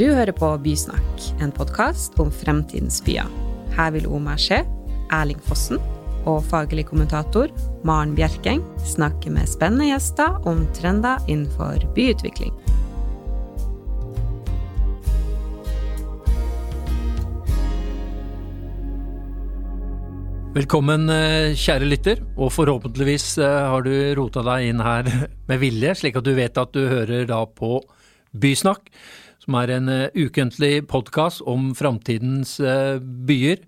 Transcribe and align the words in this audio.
Du 0.00 0.06
hører 0.08 0.32
på 0.32 0.48
Bysnakk, 0.64 1.24
en 1.44 1.50
podkast 1.52 2.14
om 2.22 2.30
fremtidens 2.32 3.02
byer. 3.04 3.26
Her 3.76 3.90
vil 3.92 4.06
Omar 4.08 4.38
Skje, 4.40 4.62
Erling 5.12 5.42
Fossen 5.44 5.76
og 6.24 6.38
faglig 6.48 6.86
kommentator 6.88 7.52
Maren 7.84 8.14
Bjerkeng 8.16 8.62
snakke 8.88 9.28
med 9.34 9.50
spennende 9.52 9.90
gjester 9.90 10.38
om 10.48 10.62
trender 10.78 11.20
innenfor 11.28 11.84
byutvikling. 11.92 12.56
Velkommen, 20.56 21.10
eh, 21.12 21.52
kjære 21.52 21.92
lytter, 21.92 22.24
og 22.40 22.54
forhåpentligvis 22.56 23.36
eh, 23.36 23.62
har 23.68 23.84
du 23.84 23.94
rota 24.16 24.48
deg 24.48 24.72
inn 24.72 24.80
her 24.80 25.04
med 25.52 25.60
vilje, 25.60 25.92
slik 25.92 26.16
at 26.16 26.24
du 26.24 26.32
vet 26.40 26.56
at 26.56 26.72
du 26.72 26.86
hører 26.88 27.28
da 27.28 27.44
på 27.44 27.82
Bysnakk, 28.32 28.88
som 29.40 29.56
er 29.60 29.76
en 29.76 29.88
eh, 29.92 30.10
ukentlig 30.14 30.86
podkast 30.90 31.42
om 31.48 31.72
framtidens 31.76 32.58
byer. 33.00 33.64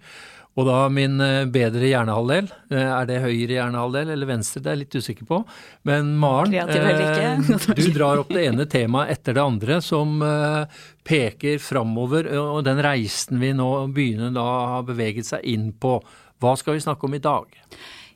Og 0.53 0.67
da 0.69 0.83
min 0.93 1.17
bedre 1.48 1.87
hjernehalvdel, 1.89 2.51
er 2.77 3.07
det 3.09 3.23
høyre 3.23 3.55
hjernehalvdel 3.55 4.11
eller 4.12 4.29
venstre, 4.29 4.61
det 4.61 4.69
er 4.69 4.75
jeg 4.75 4.81
litt 4.83 4.97
usikker 5.01 5.29
på. 5.31 5.39
Men 5.89 6.11
Maren, 6.21 6.53
du 7.79 7.87
drar 7.95 8.21
opp 8.21 8.29
det 8.37 8.43
ene 8.51 8.67
temaet 8.69 9.15
etter 9.15 9.39
det 9.39 9.47
andre 9.47 9.79
som 9.81 10.21
peker 11.09 11.57
framover, 11.57 12.29
og 12.37 12.61
den 12.69 12.84
reisen 12.84 13.41
vi 13.41 13.55
nå 13.57 13.70
begynner 13.97 14.37
da 14.37 14.45
har 14.75 14.84
beveget 14.93 15.31
seg 15.31 15.48
inn 15.55 15.70
på. 15.73 15.97
Hva 16.45 16.53
skal 16.61 16.77
vi 16.77 16.84
snakke 16.84 17.09
om 17.09 17.17
i 17.17 17.25
dag? 17.25 17.48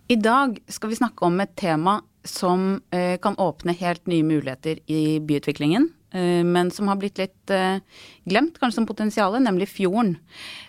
I 0.09 0.17
dag 0.21 0.59
skal 0.69 0.91
vi 0.93 0.97
snakke 1.01 1.25
om 1.27 1.41
et 1.41 1.57
tema 1.59 2.01
som 2.27 2.81
eh, 2.91 3.19
kan 3.23 3.35
åpne 3.43 3.75
helt 3.75 4.07
nye 4.07 4.23
muligheter 4.23 4.79
i 4.87 5.19
byutviklingen. 5.19 5.89
Eh, 6.17 6.45
men 6.45 6.71
som 6.71 6.89
har 6.89 6.97
blitt 7.01 7.19
litt 7.21 7.53
eh, 7.53 7.79
glemt, 8.25 8.57
kanskje 8.61 8.81
som 8.81 8.89
potensialet, 8.89 9.43
nemlig 9.45 9.69
fjorden. 9.69 10.15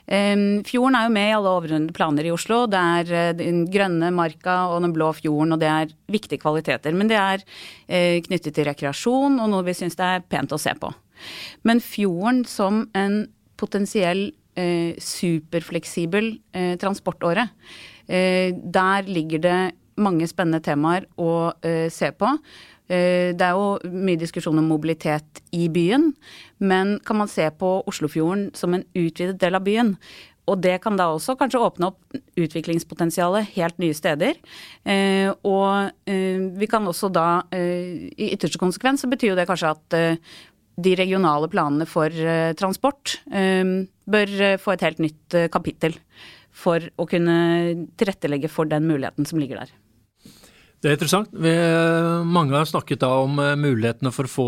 Eh, 0.05 0.35
fjorden 0.67 0.97
er 0.99 1.07
jo 1.07 1.13
med 1.15 1.29
i 1.29 1.35
alle 1.37 1.53
overordnede 1.53 1.95
planer 1.95 2.27
i 2.27 2.33
Oslo. 2.33 2.65
Det 2.71 2.81
er 2.99 3.37
den 3.39 3.63
grønne 3.71 4.11
marka 4.15 4.59
og 4.73 4.81
den 4.83 4.95
blå 4.95 5.11
fjorden, 5.15 5.55
og 5.55 5.63
det 5.63 5.71
er 5.71 5.95
viktige 6.11 6.41
kvaliteter. 6.43 6.95
Men 6.97 7.11
det 7.11 7.19
er 7.21 7.45
knyttet 8.27 8.55
til 8.55 8.67
rekreasjon 8.67 9.39
og 9.39 9.51
noe 9.51 9.63
vi 9.67 9.75
syns 9.77 9.95
det 9.99 10.07
er 10.07 10.25
pent 10.27 10.51
å 10.51 10.59
se 10.59 10.73
på. 10.79 10.91
Men 11.67 11.79
fjorden 11.83 12.43
som 12.47 12.85
en 12.97 13.21
potensiell 13.57 14.29
superfleksibel 14.57 16.31
transportåre. 16.81 17.43
Der 18.07 19.05
ligger 19.05 19.43
det 19.43 19.59
mange 20.01 20.27
spennende 20.29 20.63
temaer 20.65 21.05
å 21.21 21.53
se 21.93 22.09
på. 22.17 22.31
Eh, 22.87 23.35
det 23.35 23.43
er 23.43 23.57
jo 23.57 23.91
mye 23.91 24.19
diskusjon 24.19 24.57
om 24.59 24.71
mobilitet 24.71 25.41
i 25.55 25.67
byen, 25.71 26.13
men 26.59 26.97
kan 27.05 27.19
man 27.19 27.31
se 27.31 27.47
på 27.59 27.81
Oslofjorden 27.89 28.49
som 28.55 28.75
en 28.75 28.85
utvidet 28.95 29.39
del 29.41 29.59
av 29.59 29.65
byen? 29.67 29.95
Og 30.47 30.61
det 30.63 30.77
kan 30.79 30.95
da 30.95 31.09
også 31.11 31.35
kanskje 31.35 31.59
åpne 31.59 31.89
opp 31.89 32.19
utviklingspotensialet 32.39 33.49
helt 33.57 33.81
nye 33.83 33.95
steder. 33.95 34.37
Eh, 34.87 35.27
og 35.43 35.89
eh, 36.07 36.45
vi 36.55 36.69
kan 36.71 36.87
også 36.87 37.11
da, 37.11 37.43
i 37.51 38.31
ytterste 38.31 38.61
konsekvens, 38.61 39.03
så 39.03 39.11
betyr 39.11 39.33
jo 39.33 39.39
det 39.39 39.47
kanskje 39.49 39.73
at 39.75 39.97
de 40.77 40.93
regionale 40.95 41.49
planene 41.49 41.87
for 41.89 42.13
transport 42.53 43.15
bør 43.25 44.33
få 44.61 44.75
et 44.75 44.83
helt 44.85 45.01
nytt 45.01 45.37
kapittel 45.49 45.97
for 46.53 46.85
å 47.01 47.07
kunne 47.09 47.37
tilrettelegge 47.97 48.51
for 48.51 48.69
den 48.69 48.85
muligheten 48.85 49.25
som 49.25 49.41
ligger 49.41 49.63
der. 49.63 49.73
Det 50.87 50.93
er 50.93 50.95
interessant. 50.95 51.33
Vi, 51.35 51.51
mange 52.31 52.55
har 52.55 52.67
snakket 52.69 53.01
da 53.01 53.09
om 53.25 53.35
mulighetene 53.59 54.11
for 54.15 54.29
å 54.29 54.31
få 54.31 54.45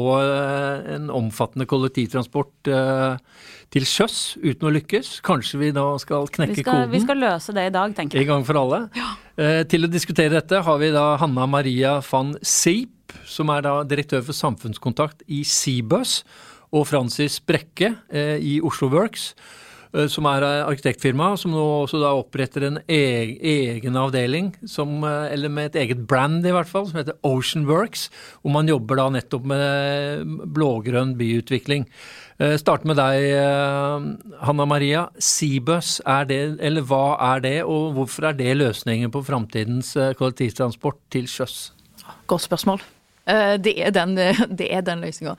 en 0.95 1.09
omfattende 1.11 1.67
kollektivtransport 1.67 2.69
til 3.75 3.87
sjøs 3.89 4.37
uten 4.39 4.69
å 4.69 4.71
lykkes. 4.77 5.17
Kanskje 5.27 5.59
vi 5.59 5.71
da 5.75 5.83
skal 5.99 6.29
knekke 6.31 6.55
vi 6.55 6.63
skal, 6.63 6.85
koden? 6.85 6.93
Vi 6.93 7.01
skal 7.03 7.19
løse 7.25 7.55
det 7.57 7.65
i 7.67 7.73
dag, 7.75 7.97
tenker 7.97 8.21
jeg. 8.21 8.23
En 8.23 8.31
gang 8.37 8.47
for 8.47 8.61
alle. 8.61 8.85
Ja. 8.95 9.09
Til 9.67 9.83
å 9.83 9.91
diskutere 9.91 10.37
dette 10.37 10.63
har 10.63 10.79
vi 10.79 10.93
da 10.95 11.09
Hanna 11.19 11.49
Maria 11.49 11.97
van 12.07 12.37
Seep 12.39 12.95
som 13.27 13.49
er 13.53 13.65
da 13.65 13.79
direktør 13.87 14.23
for 14.25 14.37
samfunnskontakt 14.37 15.25
i 15.27 15.43
Seabus, 15.47 16.21
og 16.69 16.85
Francis 16.85 17.39
Brekke 17.41 17.95
eh, 18.13 18.37
i 18.37 18.59
Oslo 18.61 18.91
Works, 18.93 19.31
eh, 19.33 19.55
som 19.89 20.27
er 20.29 20.43
arkitektfirma, 20.45 21.31
som 21.39 21.53
nå 21.55 21.63
også 21.83 21.97
da 22.01 22.11
oppretter 22.13 22.67
en 22.67 22.77
egen, 22.85 23.95
avdeling, 23.97 24.51
som, 24.69 25.03
eh, 25.03 25.33
eller 25.33 25.49
med 25.49 25.71
et 25.71 25.81
eget 25.81 26.05
brand 26.07 26.45
i 26.45 26.53
hvert 26.53 26.69
fall, 26.69 26.85
som 26.85 26.99
heter 26.99 27.17
Oceanworks, 27.23 28.09
hvor 28.41 28.53
man 28.53 28.69
jobber 28.69 29.01
da 29.01 29.09
nettopp 29.09 29.45
med 29.49 30.25
blågrønn 30.53 31.15
byutvikling. 31.17 31.87
Start 32.39 32.85
med 32.85 32.95
deg, 32.95 33.33
eh, 33.35 34.05
Hanna 34.45 34.65
Maria. 34.65 35.09
Seabus, 35.19 35.99
er 36.05 36.23
det, 36.25 36.59
eller 36.61 36.81
hva 36.81 37.17
er 37.35 37.41
det, 37.41 37.63
og 37.63 37.97
hvorfor 37.97 38.29
er 38.29 38.33
det 38.33 38.55
løsningen 38.55 39.11
på 39.11 39.25
framtidens 39.25 39.93
kollektivtransport 40.15 41.01
til 41.11 41.27
sjøs? 41.27 41.71
Godt 42.27 42.47
spørsmål. 42.47 42.79
Eh, 43.29 43.55
det 43.61 43.75
er 43.77 43.93
den, 43.93 44.17
det 44.59 44.67
er 44.73 44.81
den 44.85 45.03
løsninga. 45.03 45.35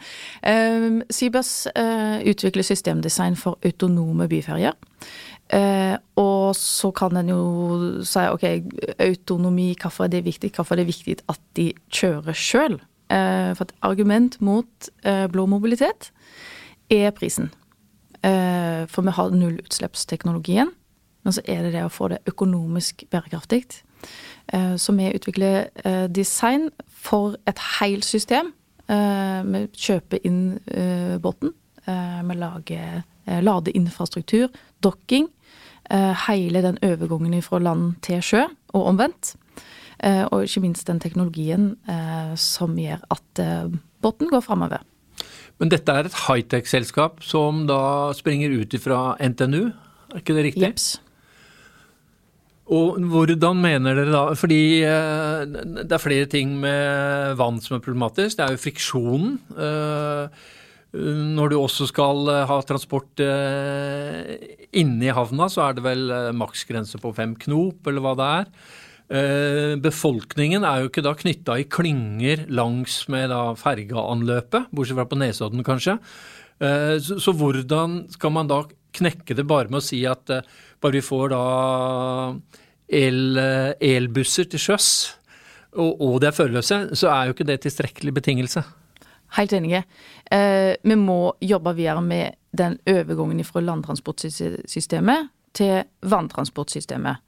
Um, 0.46 1.02
uh, 1.02 2.18
utvikler 2.30 2.62
systemdesign 2.66 3.36
for 3.36 3.58
autonome 3.64 4.28
byferjer. 4.28 4.76
Uh, 5.50 5.96
og 6.16 6.54
så 6.56 6.92
kan 6.94 7.16
en 7.16 7.32
jo 7.32 7.40
si 8.06 8.22
ok, 8.30 8.44
autonomi, 8.98 9.74
hvorfor 9.82 10.06
er 10.06 10.14
det 10.14 10.24
viktig? 10.24 10.52
Hvorfor 10.54 10.74
er 10.74 10.84
det 10.84 10.86
viktig 10.92 11.16
at 11.28 11.40
de 11.56 11.72
kjører 11.90 12.36
sjøl? 12.36 12.78
Uh, 13.10 13.50
for 13.58 13.66
et 13.66 13.74
argument 13.82 14.40
mot 14.40 14.90
blå 15.32 15.46
mobilitet 15.46 16.12
er 16.90 17.10
prisen. 17.10 17.50
for 18.22 19.02
vi 19.02 19.10
har 19.10 19.30
nullutslippsteknologien, 19.30 20.68
men 21.24 21.32
så 21.32 21.40
er 21.48 21.62
det 21.62 21.72
det 21.72 21.84
å 21.84 21.88
få 21.88 22.08
det 22.08 22.18
økonomisk 22.28 23.04
bærekraftig. 23.10 23.62
Så 24.76 24.92
vi 24.92 25.12
utvikler 25.14 25.70
design 26.08 26.68
for 27.00 27.36
et 27.48 27.60
helt 27.80 28.06
system. 28.06 28.52
Eh, 28.90 29.40
vi 29.46 29.64
kjøper 29.86 30.22
inn 30.26 30.42
eh, 30.66 31.16
båten. 31.22 31.54
Eh, 31.86 32.20
vi 32.26 32.38
lager 32.38 33.02
ladeinfrastruktur, 33.30 34.48
dokking. 34.82 35.28
Hele 35.90 36.62
den 36.64 36.78
overgangen 36.86 37.42
fra 37.42 37.58
land 37.62 37.96
til 38.02 38.22
sjø, 38.24 38.40
og 38.74 38.86
omvendt. 38.90 39.34
Og 40.32 40.44
ikke 40.46 40.62
minst 40.64 40.86
den 40.88 40.98
teknologien 41.02 41.72
som 42.38 42.78
gjør 42.78 43.02
at 43.10 43.42
båten 44.02 44.30
går 44.30 44.42
framover. 44.46 44.82
Men 45.60 45.70
dette 45.70 45.94
er 45.94 46.08
et 46.08 46.18
high-tech-selskap 46.24 47.22
som 47.26 47.66
da 47.68 48.10
springer 48.16 48.54
ut 48.62 48.74
ifra 48.74 49.14
NTNU, 49.20 49.70
er 50.14 50.22
ikke 50.22 50.38
det 50.38 50.46
riktig? 50.48 50.64
Jeps. 50.64 50.88
Og 52.70 53.00
hvordan 53.10 53.58
mener 53.58 53.98
dere 53.98 54.14
da 54.14 54.22
Fordi 54.38 54.62
eh, 54.86 55.42
det 55.82 55.90
er 55.90 56.02
flere 56.02 56.30
ting 56.30 56.54
med 56.62 57.36
vann 57.40 57.58
som 57.62 57.76
er 57.76 57.84
problematisk. 57.84 58.38
Det 58.38 58.46
er 58.46 58.54
jo 58.54 58.64
friksjonen. 58.64 59.38
Eh, 59.58 60.48
når 60.90 61.52
du 61.52 61.56
også 61.58 61.86
skal 61.90 62.30
eh, 62.30 62.44
ha 62.50 62.58
transport 62.66 63.22
inne 64.70 65.06
i 65.06 65.14
havna, 65.14 65.50
så 65.50 65.66
er 65.66 65.78
det 65.78 65.86
vel 65.86 66.06
maksgrense 66.38 67.00
på 67.02 67.14
fem 67.16 67.34
knop, 67.46 67.82
eller 67.90 68.04
hva 68.04 68.14
det 68.18 68.30
er. 68.40 68.52
Befolkningen 69.82 70.62
er 70.62 70.84
jo 70.84 70.90
ikke 70.90 71.02
da 71.02 71.16
knytta 71.18 71.56
i 71.58 71.64
klynger 71.66 72.44
langs 72.54 73.00
med 73.10 73.32
fergeanløpet, 73.58 74.68
bortsett 74.70 75.00
fra 75.00 75.06
på 75.10 75.18
Nesodden 75.18 75.66
kanskje. 75.66 75.96
Så 77.02 77.34
hvordan 77.34 78.04
skal 78.14 78.34
man 78.36 78.50
da 78.50 78.60
knekke 78.94 79.34
det 79.34 79.48
bare 79.50 79.66
med 79.66 79.80
å 79.80 79.86
si 79.88 80.04
at 80.06 80.30
bare 80.30 81.00
vi 81.00 81.02
får 81.02 81.34
da 81.34 81.42
el, 82.90 83.38
elbusser 83.80 84.50
til 84.50 84.62
sjøs, 84.62 84.90
og, 85.78 86.00
og 86.02 86.20
det 86.22 86.30
er 86.30 86.36
førerløse, 86.36 86.78
så 86.98 87.10
er 87.14 87.28
jo 87.28 87.36
ikke 87.36 87.46
det 87.46 87.60
tilstrekkelig 87.64 88.14
betingelse. 88.16 88.64
Helt 89.36 89.52
enige. 89.54 89.84
Eh, 90.32 90.74
vi 90.82 90.96
må 90.98 91.32
jobbe 91.40 91.74
videre 91.78 92.02
med 92.02 92.38
den 92.56 92.78
overgangen 92.90 93.44
fra 93.46 93.62
landtransportsystemet 93.62 95.30
til 95.54 95.84
vanntransportsystemet. 96.02 97.22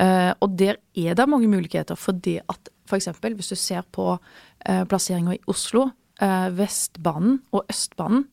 Eh, 0.00 0.32
og 0.40 0.56
der 0.58 0.78
er 0.96 1.14
det 1.14 1.28
mange 1.28 1.48
muligheter, 1.52 1.94
fordi 1.94 2.38
at 2.48 2.72
f.eks. 2.88 3.08
hvis 3.20 3.52
du 3.52 3.56
ser 3.56 3.84
på 3.92 4.14
eh, 4.66 4.84
plasseringa 4.88 5.36
i 5.36 5.42
Oslo, 5.46 5.90
eh, 6.20 6.48
Vestbanen 6.56 7.42
og 7.52 7.66
Østbanen 7.68 8.26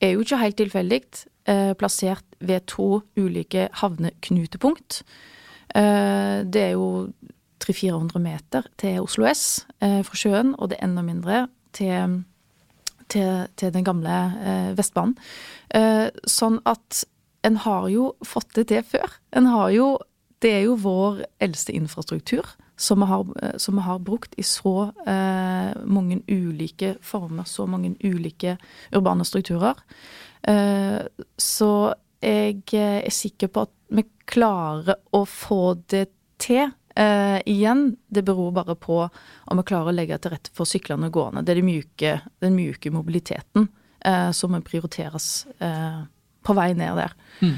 er 0.00 0.14
jo 0.14 0.24
ikke 0.24 0.40
helt 0.40 0.56
tilfeldig 0.56 1.00
eh, 1.48 1.72
plassert 1.76 2.24
ved 2.40 2.66
to 2.66 3.02
ulike 3.16 3.68
havneknutepunkt. 3.80 5.02
Eh, 5.74 6.44
det 6.46 6.62
er 6.62 6.74
jo 6.76 7.10
300-400 7.64 8.18
meter 8.18 8.68
til 8.78 9.00
Oslo 9.02 9.26
S 9.30 9.66
eh, 9.82 10.02
fra 10.04 10.18
sjøen, 10.18 10.54
og 10.58 10.70
det 10.70 10.78
er 10.78 10.88
enda 10.88 11.04
mindre 11.04 11.46
til, 11.74 12.22
til, 13.08 13.46
til 13.56 13.74
den 13.74 13.86
gamle 13.86 14.18
eh, 14.44 14.72
Vestbanen. 14.78 15.16
Eh, 15.74 16.08
sånn 16.28 16.60
at 16.68 17.04
en 17.44 17.56
har 17.64 17.88
jo 17.92 18.12
fått 18.24 18.54
det 18.56 18.68
til 18.72 18.84
før. 18.88 19.20
En 19.36 19.50
har 19.52 19.70
jo 19.74 19.96
Det 20.44 20.50
er 20.52 20.64
jo 20.66 20.74
vår 20.76 21.22
eldste 21.40 21.72
infrastruktur 21.72 22.44
som 22.76 23.00
vi 23.00 23.06
har, 23.08 23.24
eh, 23.40 23.54
som 23.56 23.78
vi 23.78 23.80
har 23.80 23.98
brukt 23.98 24.34
i 24.36 24.42
så 24.42 24.90
eh, 25.06 25.72
mange 25.86 26.18
ulike 26.28 26.98
former, 27.00 27.44
så 27.48 27.64
mange 27.66 27.94
ulike 28.04 28.58
urbane 28.92 29.24
strukturer. 29.24 29.78
Så 31.38 31.94
jeg 32.20 32.74
er 32.74 33.10
sikker 33.10 33.48
på 33.48 33.64
at 33.64 33.73
vi 34.24 34.32
klarer 34.32 34.96
å 35.12 35.24
få 35.26 35.74
det 35.88 36.08
til. 36.38 36.72
Uh, 36.94 37.40
igjen, 37.50 37.96
det 38.06 38.22
beror 38.22 38.52
bare 38.54 38.76
på 38.78 39.00
om 39.02 39.58
vi 39.58 39.64
klarer 39.66 39.90
å 39.90 39.94
legge 39.94 40.18
til 40.22 40.30
rette 40.30 40.52
for 40.54 40.64
syklende 40.64 41.08
og 41.10 41.16
gående. 41.16 41.42
Det 41.42 41.50
er 41.50 41.58
de 41.58 41.66
myke, 41.66 42.12
den 42.38 42.54
myke 42.54 42.92
mobiliteten 42.94 43.66
uh, 44.06 44.30
som 44.30 44.54
må 44.54 44.60
prioriteres 44.62 45.46
uh, 45.58 46.06
på 46.44 46.54
vei 46.54 46.70
ned 46.76 46.94
der. 47.00 47.16
Mm. 47.40 47.54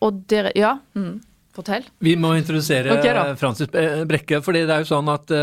og 0.00 0.20
dere 0.30 0.52
Ja, 0.54 0.76
mm, 0.94 1.16
fortell. 1.52 1.84
Vi 1.98 2.14
må 2.16 2.30
introdusere 2.38 2.94
okay, 2.94 3.34
Francis 3.36 3.68
Brekke, 3.68 4.38
for 4.40 4.54
det 4.54 4.68
er 4.70 4.84
jo 4.84 4.88
sånn 4.92 5.10
at 5.10 5.34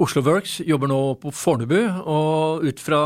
Oslo 0.00 0.22
Works 0.24 0.62
jobber 0.64 0.88
nå 0.88 0.98
på 1.20 1.34
Fornebu, 1.36 1.76
og 2.08 2.64
ut 2.64 2.80
fra 2.80 3.02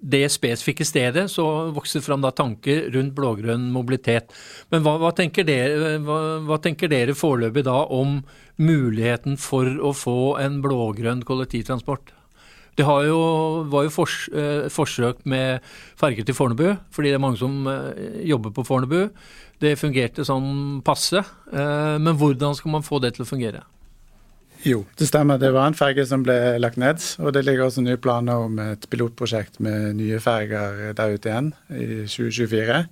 det 0.00 0.28
spesifikke 0.30 0.86
stedet 0.86 1.26
så 1.32 1.44
vokser 1.74 2.02
fram 2.04 2.22
da 2.22 2.30
tanker 2.34 2.88
rundt 2.94 3.14
blågrønn 3.16 3.68
mobilitet. 3.74 4.30
Men 4.70 4.84
hva, 4.84 4.96
hva, 5.02 5.10
tenker 5.16 5.46
dere, 5.48 5.96
hva, 6.04 6.18
hva 6.46 6.60
tenker 6.62 6.90
dere 6.92 7.16
foreløpig 7.18 7.66
da 7.66 7.80
om 7.94 8.20
muligheten 8.62 9.38
for 9.40 9.66
å 9.66 9.94
få 9.96 10.36
en 10.42 10.60
blågrønn 10.64 11.24
kollektivtransport? 11.26 12.14
Det 12.78 12.86
jo, 12.86 13.18
var 13.66 13.88
jo 13.88 13.90
fors, 13.90 14.28
eh, 14.30 14.68
forsøk 14.70 15.24
med 15.26 15.64
ferger 15.98 16.22
til 16.22 16.36
Fornebu, 16.36 16.76
fordi 16.94 17.10
det 17.10 17.18
er 17.18 17.24
mange 17.24 17.40
som 17.40 17.66
eh, 17.66 18.22
jobber 18.30 18.54
på 18.54 18.62
Fornebu. 18.68 19.08
Det 19.58 19.74
fungerte 19.80 20.22
sånn 20.22 20.78
passe. 20.86 21.24
Eh, 21.50 21.96
men 21.98 22.14
hvordan 22.14 22.54
skal 22.54 22.76
man 22.76 22.86
få 22.86 23.02
det 23.02 23.16
til 23.16 23.26
å 23.26 23.30
fungere? 23.32 23.64
Jo, 24.66 24.82
det 24.98 25.06
stemmer. 25.06 25.38
Det 25.38 25.52
var 25.54 25.68
en 25.68 25.76
ferge 25.78 26.02
som 26.08 26.24
ble 26.26 26.34
lagt 26.58 26.78
ned. 26.80 27.02
Og 27.22 27.32
det 27.34 27.44
ligger 27.46 27.68
også 27.68 27.84
nye 27.84 28.00
planer 28.00 28.46
om 28.48 28.58
et 28.62 28.88
pilotprosjekt 28.90 29.60
med 29.62 29.98
nye 30.00 30.18
ferger 30.22 30.94
der 30.98 31.14
ute 31.14 31.30
igjen 31.30 31.52
i 31.70 32.04
2024. 32.10 32.82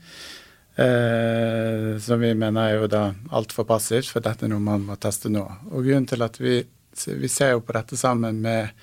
Eh, 0.76 1.98
som 2.04 2.20
vi 2.20 2.34
mener 2.36 2.60
er 2.68 2.78
jo 2.82 2.88
da 2.92 3.02
altfor 3.34 3.64
passivt, 3.68 4.10
for 4.12 4.24
dette 4.24 4.44
er 4.46 4.52
noe 4.52 4.62
man 4.62 4.86
må 4.86 4.98
teste 5.00 5.32
nå. 5.32 5.42
Og 5.72 5.86
grunnen 5.88 6.08
til 6.08 6.22
at 6.22 6.36
vi, 6.38 6.60
vi 7.08 7.30
ser 7.32 7.54
jo 7.54 7.64
på 7.64 7.74
dette 7.74 7.98
sammen 7.98 8.42
med 8.44 8.74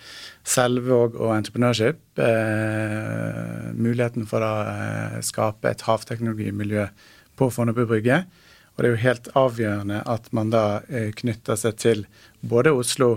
Selvåg 0.44 1.15
og 1.21 1.36
Entrepreneurship, 1.38 2.01
eh, 2.18 3.69
muligheten 3.77 4.25
for 4.27 4.44
å 4.44 4.53
eh, 4.74 5.19
skape 5.24 5.69
et 5.71 5.86
havteknologimiljø 5.88 6.89
på 7.38 7.51
Fornebu 7.53 7.86
brygge. 7.86 8.24
Og 8.73 8.81
det 8.81 8.87
er 8.87 8.93
jo 8.93 9.03
helt 9.03 9.29
avgjørende 9.37 9.99
at 10.09 10.31
man 10.33 10.49
da 10.53 10.65
eh, 10.89 11.11
knytter 11.13 11.59
seg 11.59 11.77
til 11.81 12.05
både 12.41 12.73
Oslo 12.73 13.11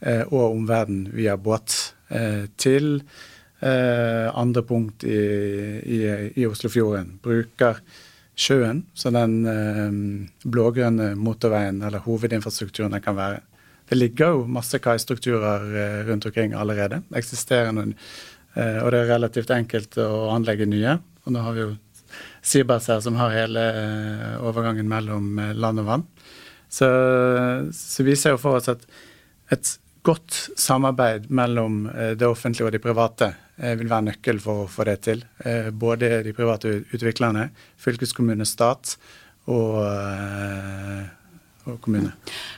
eh, 0.00 0.24
og 0.24 0.56
omverdenen 0.56 1.12
via 1.16 1.36
båt 1.36 1.94
eh, 2.08 2.48
til 2.56 2.98
andre 3.62 4.64
punkt 4.66 5.04
i, 5.06 5.18
i, 5.86 5.98
i, 6.34 6.46
Oslofjorden. 6.48 7.12
Bruker 7.22 7.76
sjøen 8.34 8.80
som 8.98 9.14
den 9.14 9.36
blågrønne 10.42 11.12
motorveien 11.14 11.78
eller 11.86 12.02
hovedinfrastrukturen 12.02 12.96
den 12.96 13.04
kan 13.04 13.14
være. 13.14 13.38
Det 13.86 14.00
ligger 14.00 14.34
jo 14.34 14.48
masse 14.50 14.80
kaistrukturer 14.82 15.62
rundt 16.08 16.26
omkring 16.26 16.56
allerede. 16.58 17.04
Eksisterende. 17.14 17.92
og 18.82 18.90
det 18.90 18.98
er 19.04 19.12
relativt 19.12 19.54
enkelt 19.54 19.94
å 19.94 20.32
anlegge 20.34 20.66
nye. 20.66 20.98
Og 21.22 21.36
nå 21.36 21.46
har 21.46 21.54
vi 21.54 21.62
jo 21.62 21.70
Sybers 22.42 22.88
her, 22.90 23.00
som 23.04 23.18
har 23.20 23.34
hele 23.34 23.62
eh, 23.62 24.34
overgangen 24.42 24.88
mellom 24.90 25.38
eh, 25.38 25.54
land 25.54 25.82
og 25.82 25.88
vann. 25.88 26.04
Så, 26.72 26.88
så 27.76 28.04
vi 28.06 28.16
ser 28.16 28.36
jo 28.36 28.40
for 28.40 28.58
oss 28.58 28.70
at 28.72 28.84
et 29.52 29.74
godt 30.02 30.34
samarbeid 30.58 31.28
mellom 31.30 31.84
eh, 31.92 32.14
det 32.18 32.28
offentlige 32.28 32.68
og 32.68 32.74
de 32.74 32.82
private 32.82 33.32
vil 33.62 33.86
være 33.86 34.08
nøkkel 34.08 34.40
for 34.42 34.64
å 34.64 34.70
få 34.70 34.82
det 34.88 34.94
til. 35.04 35.20
Både 35.78 36.08
de 36.24 36.32
private 36.34 36.70
utviklerne, 36.96 37.44
fylkeskommune, 37.78 38.46
stat 38.48 38.96
og 39.52 39.76
og 41.70 41.78
kommune. 41.84 42.12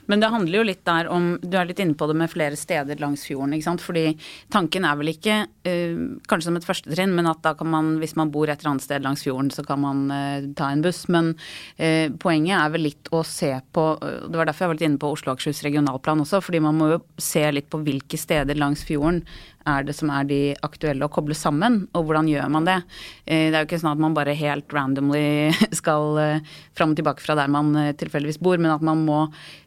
Men 0.08 0.22
det 0.22 0.30
handler 0.32 0.58
jo 0.58 0.66
litt 0.68 0.82
der 0.86 1.08
om 1.12 1.34
Du 1.42 1.56
er 1.58 1.68
litt 1.68 1.80
inne 1.82 1.96
på 1.98 2.06
det 2.08 2.16
med 2.16 2.32
flere 2.32 2.56
steder 2.56 3.00
langs 3.00 3.24
fjorden. 3.26 3.54
ikke 3.54 3.66
sant? 3.66 3.84
Fordi 3.84 4.04
tanken 4.52 4.86
er 4.88 4.98
vel 5.00 5.12
ikke 5.12 5.36
uh, 5.44 6.04
kanskje 6.28 6.48
som 6.48 6.58
et 6.58 6.66
førstetrinn, 6.66 7.14
men 7.16 7.28
at 7.30 7.42
da 7.44 7.54
kan 7.58 7.70
man, 7.70 7.94
hvis 8.02 8.16
man 8.16 8.32
bor 8.34 8.48
et 8.48 8.60
eller 8.60 8.74
annet 8.74 8.86
sted 8.86 9.04
langs 9.04 9.24
fjorden, 9.26 9.50
så 9.54 9.64
kan 9.66 9.82
man 9.84 10.04
uh, 10.12 10.48
ta 10.56 10.70
en 10.72 10.84
buss. 10.84 11.04
Men 11.12 11.34
uh, 11.34 12.08
poenget 12.22 12.56
er 12.58 12.74
vel 12.74 12.86
litt 12.88 13.12
å 13.14 13.22
se 13.26 13.52
på 13.74 13.84
Det 14.00 14.36
var 14.36 14.48
derfor 14.48 14.64
jeg 14.64 14.70
var 14.70 14.78
litt 14.78 14.86
inne 14.88 15.00
på 15.00 15.10
Oslo 15.14 15.32
og 15.32 15.38
Akershus 15.38 15.64
regionalplan 15.66 16.22
også, 16.24 16.40
fordi 16.44 16.60
man 16.64 16.78
må 16.78 16.90
jo 16.94 17.02
se 17.20 17.44
litt 17.52 17.68
på 17.72 17.80
hvilke 17.84 18.18
steder 18.20 18.58
langs 18.58 18.84
fjorden 18.86 19.22
er 19.68 19.84
det 19.86 19.94
som 19.96 20.10
er 20.12 20.26
de 20.28 20.40
aktuelle 20.64 21.06
å 21.06 21.12
koble 21.12 21.36
sammen, 21.36 21.84
og 21.96 22.08
hvordan 22.08 22.28
gjør 22.28 22.50
man 22.52 22.68
det? 22.68 22.76
Eh, 23.24 23.48
det 23.48 23.56
er 23.56 23.62
jo 23.62 23.68
ikke 23.68 23.80
sånn 23.82 23.94
at 23.94 24.02
man 24.02 24.16
bare 24.16 24.36
helt 24.36 24.72
randomly 24.74 25.52
skal 25.80 26.20
eh, 26.20 26.52
fram 26.76 26.92
og 26.92 27.00
tilbake 27.00 27.24
fra 27.24 27.36
der 27.38 27.52
man 27.52 27.72
eh, 27.80 27.94
tilfeldigvis 27.98 28.40
bor, 28.44 28.60
men 28.60 28.74
at 28.74 28.84
man 28.84 29.04
må, 29.04 29.24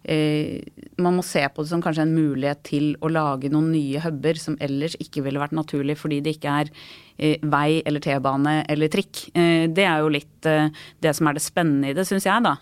man 0.08 1.18
må 1.18 1.24
se 1.26 1.42
på 1.52 1.64
det 1.64 1.68
som 1.68 1.82
kanskje 1.84 2.06
en 2.06 2.14
mulighet 2.16 2.62
til 2.64 2.86
å 3.04 3.10
lage 3.12 3.50
noen 3.52 3.74
nye 3.74 4.00
huber 4.06 4.40
som 4.40 4.56
ellers 4.64 4.96
ikke 5.04 5.26
ville 5.26 5.42
vært 5.42 5.56
naturlig 5.58 5.98
fordi 6.00 6.22
det 6.24 6.38
ikke 6.38 6.54
er 6.62 6.72
vei 7.50 7.82
eller 7.82 8.00
T-bane 8.06 8.54
eller 8.72 8.92
trikk. 8.94 9.26
Det 9.34 9.84
er 9.84 10.00
jo 10.00 10.14
litt 10.14 10.48
det 10.48 11.14
som 11.18 11.28
er 11.28 11.36
det 11.36 11.44
spennende 11.44 11.92
i 11.92 11.98
det, 11.98 12.06
syns 12.08 12.28
jeg, 12.30 12.46
da. 12.46 12.54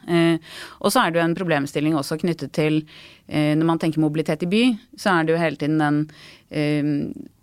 Og 0.79 0.89
så 0.89 1.03
er 1.03 1.11
det 1.11 1.19
jo 1.19 1.25
en 1.27 1.37
problemstilling 1.37 1.99
også 1.99 2.17
knyttet 2.23 2.55
til 2.55 2.79
Når 3.27 3.67
man 3.67 3.83
tenker 3.83 4.01
mobilitet 4.01 4.47
i 4.47 4.49
by, 4.49 4.63
så 4.97 5.19
er 5.19 5.27
det 5.27 5.35
jo 5.35 5.43
hele 5.43 5.59
tiden 5.61 5.77
den 5.83 6.01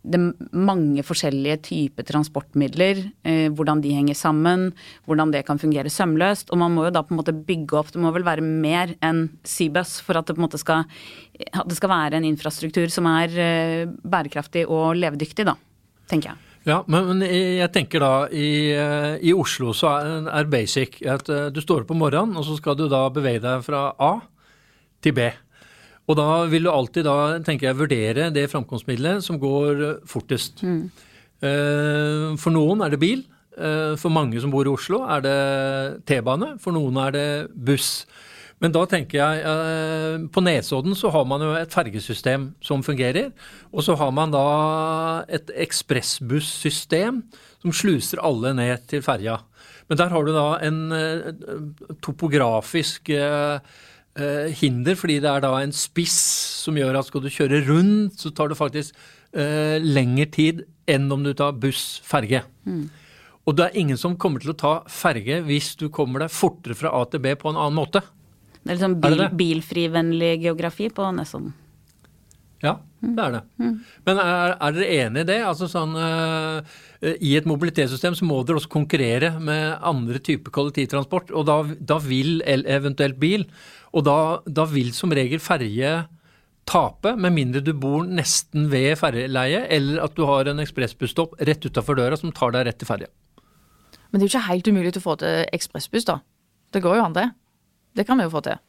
det 0.02 0.18
er 0.18 0.54
mange 0.56 1.02
forskjellige 1.06 1.58
typer 1.68 2.06
transportmidler, 2.06 2.98
eh, 3.22 3.46
hvordan 3.54 3.82
de 3.84 3.92
henger 3.94 4.18
sammen, 4.18 4.70
hvordan 5.06 5.30
det 5.30 5.44
kan 5.46 5.60
fungere 5.62 5.92
sømløst. 5.92 6.50
Og 6.50 6.58
man 6.58 6.74
må 6.74 6.86
jo 6.88 6.94
da 6.94 7.04
på 7.06 7.14
en 7.14 7.20
måte 7.20 7.34
bygge 7.34 7.78
opp 7.78 7.92
Det 7.92 8.00
må 8.02 8.10
vel 8.14 8.26
være 8.26 8.42
mer 8.42 8.96
enn 9.00 9.28
Seabus 9.44 10.00
for 10.02 10.18
at 10.18 10.26
det 10.26 10.34
på 10.34 10.42
en 10.42 10.46
måte 10.48 10.58
skal, 10.58 10.84
det 11.38 11.76
skal 11.78 11.92
være 11.92 12.18
en 12.18 12.26
infrastruktur 12.26 12.90
som 12.90 13.06
er 13.06 13.36
eh, 13.38 13.84
bærekraftig 13.86 14.66
og 14.66 14.96
levedyktig, 14.98 15.46
da, 15.46 15.54
tenker 16.10 16.32
jeg. 16.32 16.48
Ja, 16.66 16.82
men 16.86 17.22
jeg 17.26 17.66
tenker 17.74 18.02
da 18.02 18.12
i, 18.30 18.70
eh, 18.74 19.14
i 19.22 19.32
Oslo 19.34 19.72
så 19.74 19.94
er 20.30 20.50
basic 20.50 21.00
at 21.06 21.26
du 21.26 21.62
står 21.62 21.84
opp 21.84 21.94
om 21.94 22.02
morgenen, 22.02 22.36
og 22.36 22.46
så 22.46 22.58
skal 22.58 22.78
du 22.78 22.88
da 22.90 23.06
bevege 23.10 23.42
deg 23.42 23.62
fra 23.66 23.92
A 23.98 24.16
til 25.02 25.14
B. 25.14 25.30
Og 26.10 26.18
da 26.18 26.28
vil 26.50 26.66
du 26.66 26.72
alltid 26.72 27.06
da, 27.06 27.16
tenker 27.46 27.68
jeg, 27.68 27.78
vurdere 27.78 28.30
det 28.34 28.48
framkomstmiddelet 28.50 29.22
som 29.24 29.38
går 29.42 29.84
eh, 29.86 30.00
fortest. 30.08 30.64
Mm. 30.66 30.82
Eh, 31.42 32.26
for 32.42 32.54
noen 32.54 32.82
er 32.82 32.94
det 32.94 33.00
bil. 33.02 33.22
Eh, 33.52 33.94
for 34.00 34.14
mange 34.14 34.40
som 34.42 34.52
bor 34.52 34.66
i 34.66 34.72
Oslo 34.72 35.04
er 35.06 35.22
det 35.24 35.38
T-bane. 36.10 36.56
For 36.62 36.74
noen 36.74 36.98
er 37.04 37.14
det 37.14 37.28
buss. 37.54 38.02
Men 38.62 38.70
da 38.70 38.84
tenker 38.86 39.18
jeg 39.18 40.28
På 40.30 40.38
Nesodden 40.38 40.94
så 40.94 41.10
har 41.10 41.24
man 41.26 41.42
jo 41.42 41.48
et 41.58 41.72
fergesystem 41.74 42.52
som 42.62 42.84
fungerer. 42.86 43.32
Og 43.74 43.82
så 43.82 43.96
har 43.98 44.12
man 44.14 44.30
da 44.30 44.44
et 45.26 45.50
ekspressbussystem 45.64 47.24
som 47.58 47.74
sluser 47.74 48.22
alle 48.22 48.52
ned 48.54 48.84
til 48.86 49.02
ferja. 49.02 49.40
Men 49.90 49.98
der 49.98 50.14
har 50.14 50.22
du 50.22 50.30
da 50.30 50.46
en 50.62 50.78
topografisk 52.06 53.10
eh, 54.18 54.52
hinder, 54.58 54.96
fordi 54.98 55.18
det 55.22 55.30
er 55.30 55.44
da 55.44 55.52
en 55.60 55.74
spiss 55.76 56.18
som 56.64 56.78
gjør 56.78 57.00
at 57.00 57.08
skal 57.08 57.24
du 57.24 57.30
kjøre 57.32 57.62
rundt, 57.68 58.18
så 58.20 58.32
tar 58.34 58.52
det 58.52 58.58
faktisk 58.58 58.96
eh, 59.32 59.78
lengre 59.82 60.28
tid 60.32 60.64
enn 60.90 61.10
om 61.14 61.22
du 61.24 61.32
tar 61.38 61.56
buss, 61.62 62.00
ferge. 62.06 62.42
Mm. 62.66 62.88
Og 63.42 63.56
det 63.58 63.68
er 63.68 63.80
ingen 63.80 63.98
som 63.98 64.18
kommer 64.20 64.42
til 64.42 64.52
å 64.52 64.58
ta 64.58 64.74
ferge 64.90 65.40
hvis 65.46 65.74
du 65.80 65.88
kommer 65.94 66.24
deg 66.24 66.34
fortere 66.34 66.78
fra 66.78 66.92
A 66.94 67.06
til 67.10 67.22
B 67.24 67.34
på 67.38 67.50
en 67.50 67.58
annen 67.58 67.78
måte. 67.78 68.04
Det 68.62 68.70
er 68.70 68.78
liksom 68.78 69.00
bil, 69.02 69.26
bilfrivennlig 69.34 70.36
geografi 70.44 70.86
på 70.94 71.08
Nesodden. 71.16 71.50
Ja, 72.62 72.76
det 73.02 73.18
er 73.24 73.32
det. 73.34 73.40
Mm. 73.58 73.72
Men 74.06 74.18
er, 74.22 74.52
er, 74.54 74.74
dere 74.76 74.98
enig 75.02 75.24
i 75.24 75.28
det? 75.32 75.38
Altså 75.42 75.66
sånn, 75.66 75.96
uh, 75.98 76.60
I 77.02 77.32
et 77.40 77.48
mobilitetssystem 77.50 78.14
så 78.14 78.28
må 78.28 78.38
dere 78.46 78.60
også 78.60 78.70
konkurrere 78.70 79.32
med 79.42 79.80
andre 79.82 80.22
typer 80.22 80.54
kollektivtransport. 80.54 81.32
Og 81.34 81.48
da, 81.48 81.58
da 81.82 81.98
vil 82.04 82.38
eventuelt 82.46 83.18
bil 83.18 83.48
og 83.92 84.04
da, 84.06 84.18
da 84.46 84.66
vil 84.68 84.92
som 84.96 85.12
regel 85.14 85.40
ferje 85.42 85.92
tape, 86.68 87.14
med 87.18 87.34
mindre 87.34 87.62
du 87.64 87.72
bor 87.76 88.06
nesten 88.06 88.68
ved 88.72 88.94
ferjeleiet, 89.00 89.66
eller 89.74 90.02
at 90.04 90.14
du 90.16 90.24
har 90.28 90.48
en 90.48 90.62
ekspressbusstopp 90.62 91.40
rett 91.42 91.64
utafor 91.66 91.98
døra 91.98 92.18
som 92.18 92.32
tar 92.34 92.54
deg 92.54 92.68
rett 92.68 92.80
til 92.80 92.88
ferja. 92.88 93.10
Men 94.10 94.20
det 94.20 94.26
er 94.26 94.28
jo 94.28 94.34
ikke 94.34 94.50
helt 94.50 94.68
umulig 94.68 94.92
til 94.94 95.02
å 95.02 95.08
få 95.08 95.16
til 95.22 95.40
ekspressbuss, 95.56 96.06
da. 96.08 96.20
Det 96.72 96.82
går 96.84 96.98
jo 96.98 97.06
an, 97.06 97.16
det. 97.16 97.30
Det 97.96 98.06
kan 98.08 98.20
vi 98.20 98.28
jo 98.28 98.32
få 98.32 98.44
til. 98.44 98.60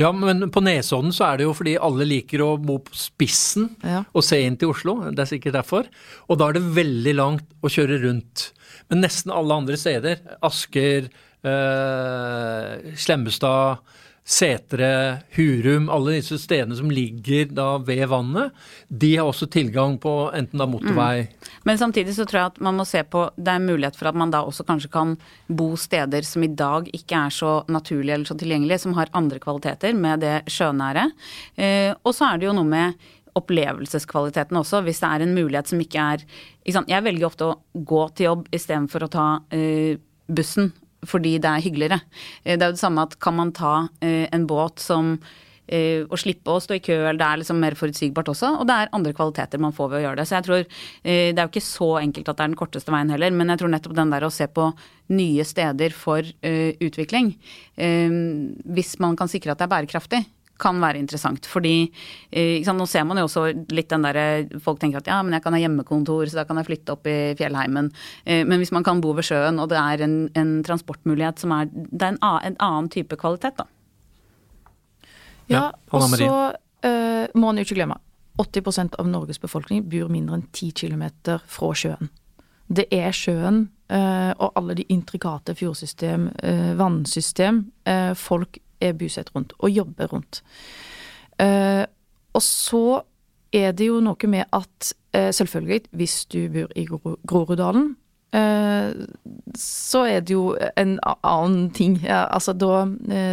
Ja, 0.00 0.08
men 0.16 0.48
på 0.52 0.62
Nesodden 0.64 1.12
så 1.12 1.26
er 1.28 1.38
det 1.38 1.46
jo 1.46 1.52
fordi 1.56 1.74
alle 1.76 2.06
liker 2.08 2.42
å 2.44 2.54
bo 2.60 2.78
på 2.82 2.96
spissen 2.96 3.68
ja. 3.84 4.02
og 4.16 4.24
se 4.24 4.38
inn 4.40 4.56
til 4.60 4.72
Oslo. 4.72 4.96
Det 5.12 5.20
er 5.20 5.30
sikkert 5.34 5.58
derfor. 5.58 5.90
Og 6.32 6.40
da 6.40 6.48
er 6.48 6.56
det 6.56 6.72
veldig 6.78 7.14
langt 7.18 7.44
å 7.60 7.70
kjøre 7.72 8.00
rundt. 8.06 8.48
Men 8.88 9.04
nesten 9.04 9.34
alle 9.34 9.60
andre 9.62 9.76
steder, 9.78 10.24
Asker, 10.44 11.10
eh, 11.46 12.94
Slemmestad, 12.96 13.82
Setre, 14.22 15.18
Hurum, 15.34 15.88
alle 15.90 16.12
disse 16.20 16.36
stedene 16.38 16.76
som 16.78 16.90
ligger 16.94 17.48
da 17.50 17.72
ved 17.82 18.04
vannet, 18.06 18.52
de 18.86 19.16
har 19.16 19.26
også 19.26 19.48
tilgang 19.50 19.96
på 19.98 20.12
enten 20.30 20.62
da 20.62 20.66
motorvei 20.70 21.24
mm. 21.24 21.48
Men 21.66 21.80
samtidig 21.80 22.14
så 22.14 22.26
tror 22.30 22.38
jeg 22.38 22.52
at 22.52 22.60
man 22.62 22.78
må 22.78 22.86
se 22.86 23.02
på 23.02 23.24
Det 23.34 23.50
er 23.50 23.64
mulighet 23.64 23.98
for 23.98 24.12
at 24.12 24.18
man 24.18 24.30
da 24.30 24.44
også 24.46 24.62
kanskje 24.68 24.92
kan 24.94 25.16
bo 25.48 25.72
steder 25.74 26.22
som 26.26 26.44
i 26.46 26.52
dag 26.54 26.86
ikke 26.94 27.24
er 27.26 27.34
så 27.34 27.56
naturlige 27.66 28.14
eller 28.14 28.30
så 28.30 28.36
tilgjengelige, 28.38 28.84
som 28.84 28.94
har 28.94 29.10
andre 29.12 29.42
kvaliteter 29.42 29.98
med 29.98 30.22
det 30.22 30.36
sjønære. 30.46 31.08
Eh, 31.56 31.90
og 31.90 32.14
så 32.14 32.30
er 32.30 32.38
det 32.38 32.46
jo 32.46 32.54
noe 32.60 32.68
med 32.68 33.10
opplevelseskvaliteten 33.34 34.60
også, 34.60 34.84
hvis 34.86 35.02
det 35.02 35.10
er 35.10 35.24
en 35.24 35.34
mulighet 35.34 35.72
som 35.72 35.82
ikke 35.82 36.06
er 36.14 36.24
ikke 36.62 36.84
Jeg 36.92 37.04
velger 37.08 37.26
ofte 37.26 37.48
å 37.48 37.58
gå 37.74 38.02
til 38.14 38.28
jobb 38.28 38.48
istedenfor 38.54 39.08
å 39.08 39.10
ta 39.10 39.26
eh, 39.50 39.98
bussen 40.30 40.70
fordi 41.08 41.38
det 41.42 41.50
er 41.50 41.64
hyggeligere. 41.64 42.00
Eh, 42.44 42.56
det 42.56 42.64
er 42.64 42.72
jo 42.72 42.76
det 42.76 42.82
samme 42.82 43.06
at 43.06 43.16
kan 43.22 43.36
man 43.38 43.54
ta 43.56 43.88
eh, 44.02 44.28
en 44.32 44.46
båt 44.48 44.82
som 44.82 45.14
eh, 45.66 46.04
å 46.06 46.18
slippe 46.20 46.52
å 46.52 46.62
stå 46.62 46.76
i 46.78 46.82
kø, 46.84 46.96
eller 47.00 47.20
det 47.20 47.28
er 47.28 47.42
liksom 47.42 47.62
mer 47.62 47.76
forutsigbart 47.78 48.32
også. 48.32 48.54
Og 48.60 48.68
det 48.70 48.76
er 48.76 48.92
andre 48.96 49.14
kvaliteter 49.16 49.62
man 49.62 49.74
får 49.76 49.92
ved 49.92 50.00
å 50.00 50.04
gjøre 50.06 50.20
det. 50.20 50.28
Så 50.30 50.38
jeg 50.38 50.48
tror 50.48 50.66
det 51.02 51.32
er 51.32 51.42
jo 51.42 51.52
ikke 51.52 51.64
så 51.64 51.90
enkelt 52.02 52.28
at 52.28 52.38
det 52.38 52.44
er 52.44 52.52
den 52.52 52.60
korteste 52.60 52.94
veien 52.94 53.12
heller, 53.12 53.34
men 53.34 53.52
jeg 53.52 53.62
tror 53.62 53.74
nettopp 53.74 53.96
den 53.98 54.14
der 54.14 54.26
å 54.26 54.34
se 54.34 54.48
på 54.50 54.68
nye 55.12 55.44
steder 55.44 55.92
for 55.92 56.24
utvikling, 56.40 57.34
hvis 57.76 58.92
man 59.02 59.18
kan 59.18 59.28
sikre 59.28 59.52
at 59.52 59.60
det 59.60 59.66
er 59.66 59.72
bærekraftig, 59.74 60.22
kan 60.62 60.78
være 60.82 61.00
interessant. 61.02 61.46
Fordi 61.50 61.74
sant, 62.64 62.78
Nå 62.78 62.86
ser 62.88 63.04
man 63.06 63.20
jo 63.20 63.26
også 63.26 63.48
litt 63.74 63.90
den 63.92 64.06
derre 64.06 64.60
Folk 64.62 64.80
tenker 64.80 65.02
at 65.02 65.10
ja, 65.10 65.18
men 65.24 65.36
jeg 65.36 65.44
kan 65.44 65.56
ha 65.56 65.60
hjemmekontor, 65.60 66.30
så 66.30 66.40
da 66.40 66.46
kan 66.48 66.60
jeg 66.60 66.68
flytte 66.70 66.94
opp 66.94 67.08
i 67.10 67.34
fjellheimen. 67.38 67.90
Eh, 68.24 68.42
men 68.48 68.62
hvis 68.62 68.72
man 68.74 68.86
kan 68.86 69.02
bo 69.02 69.14
ved 69.16 69.26
sjøen, 69.28 69.60
og 69.62 69.70
det 69.72 69.80
er 69.80 70.04
en, 70.06 70.16
en 70.38 70.54
transportmulighet 70.66 71.42
som 71.42 71.54
er 71.56 71.70
Det 71.72 72.02
er 72.02 72.14
en, 72.14 72.22
en, 72.22 72.58
annen 72.58 72.90
type 72.92 73.16
kvalitet, 73.18 73.58
da. 73.58 73.68
Ja, 75.50 75.68
og 75.90 76.06
så 76.14 76.30
uh, 76.30 77.24
må 77.34 77.48
man 77.50 77.58
jo 77.58 77.66
ikke 77.66 77.76
glemme 77.76 77.98
80% 78.40 78.94
av 79.02 79.08
Norges 79.10 79.40
befolkning 79.42 79.82
bor 79.90 80.08
mindre 80.08 80.38
enn 80.38 80.46
10 80.48 80.70
km 80.78 81.04
fra 81.50 81.72
sjøen. 81.76 82.08
Det 82.72 82.86
er 82.94 83.12
sjøen 83.12 83.66
uh, 83.92 84.32
og 84.38 84.54
alle 84.56 84.78
de 84.78 84.86
intrikate 84.94 85.54
fjordsystem, 85.58 86.30
uh, 86.40 86.72
vannsystem 86.78 87.66
folk 88.16 88.56
er 88.82 88.96
bosatt 88.98 89.30
rundt, 89.34 89.54
og 89.58 89.70
jobber 89.70 90.10
rundt. 90.12 90.42
Eh, 91.40 91.84
og 92.32 92.42
så 92.44 93.02
er 93.52 93.74
det 93.76 93.88
jo 93.90 94.00
noe 94.04 94.30
med 94.30 94.48
at 94.56 94.92
eh, 95.16 95.30
selvfølgelig, 95.34 95.88
hvis 95.98 96.24
du 96.32 96.46
bor 96.52 96.72
i 96.76 96.86
Groruddalen, 96.88 97.90
eh, 98.34 98.92
så 99.58 100.04
er 100.08 100.20
det 100.24 100.34
jo 100.34 100.54
en 100.80 100.96
annen 101.04 101.70
ting. 101.76 101.98
Ja, 102.04 102.24
altså 102.30 102.54
da 102.56 102.86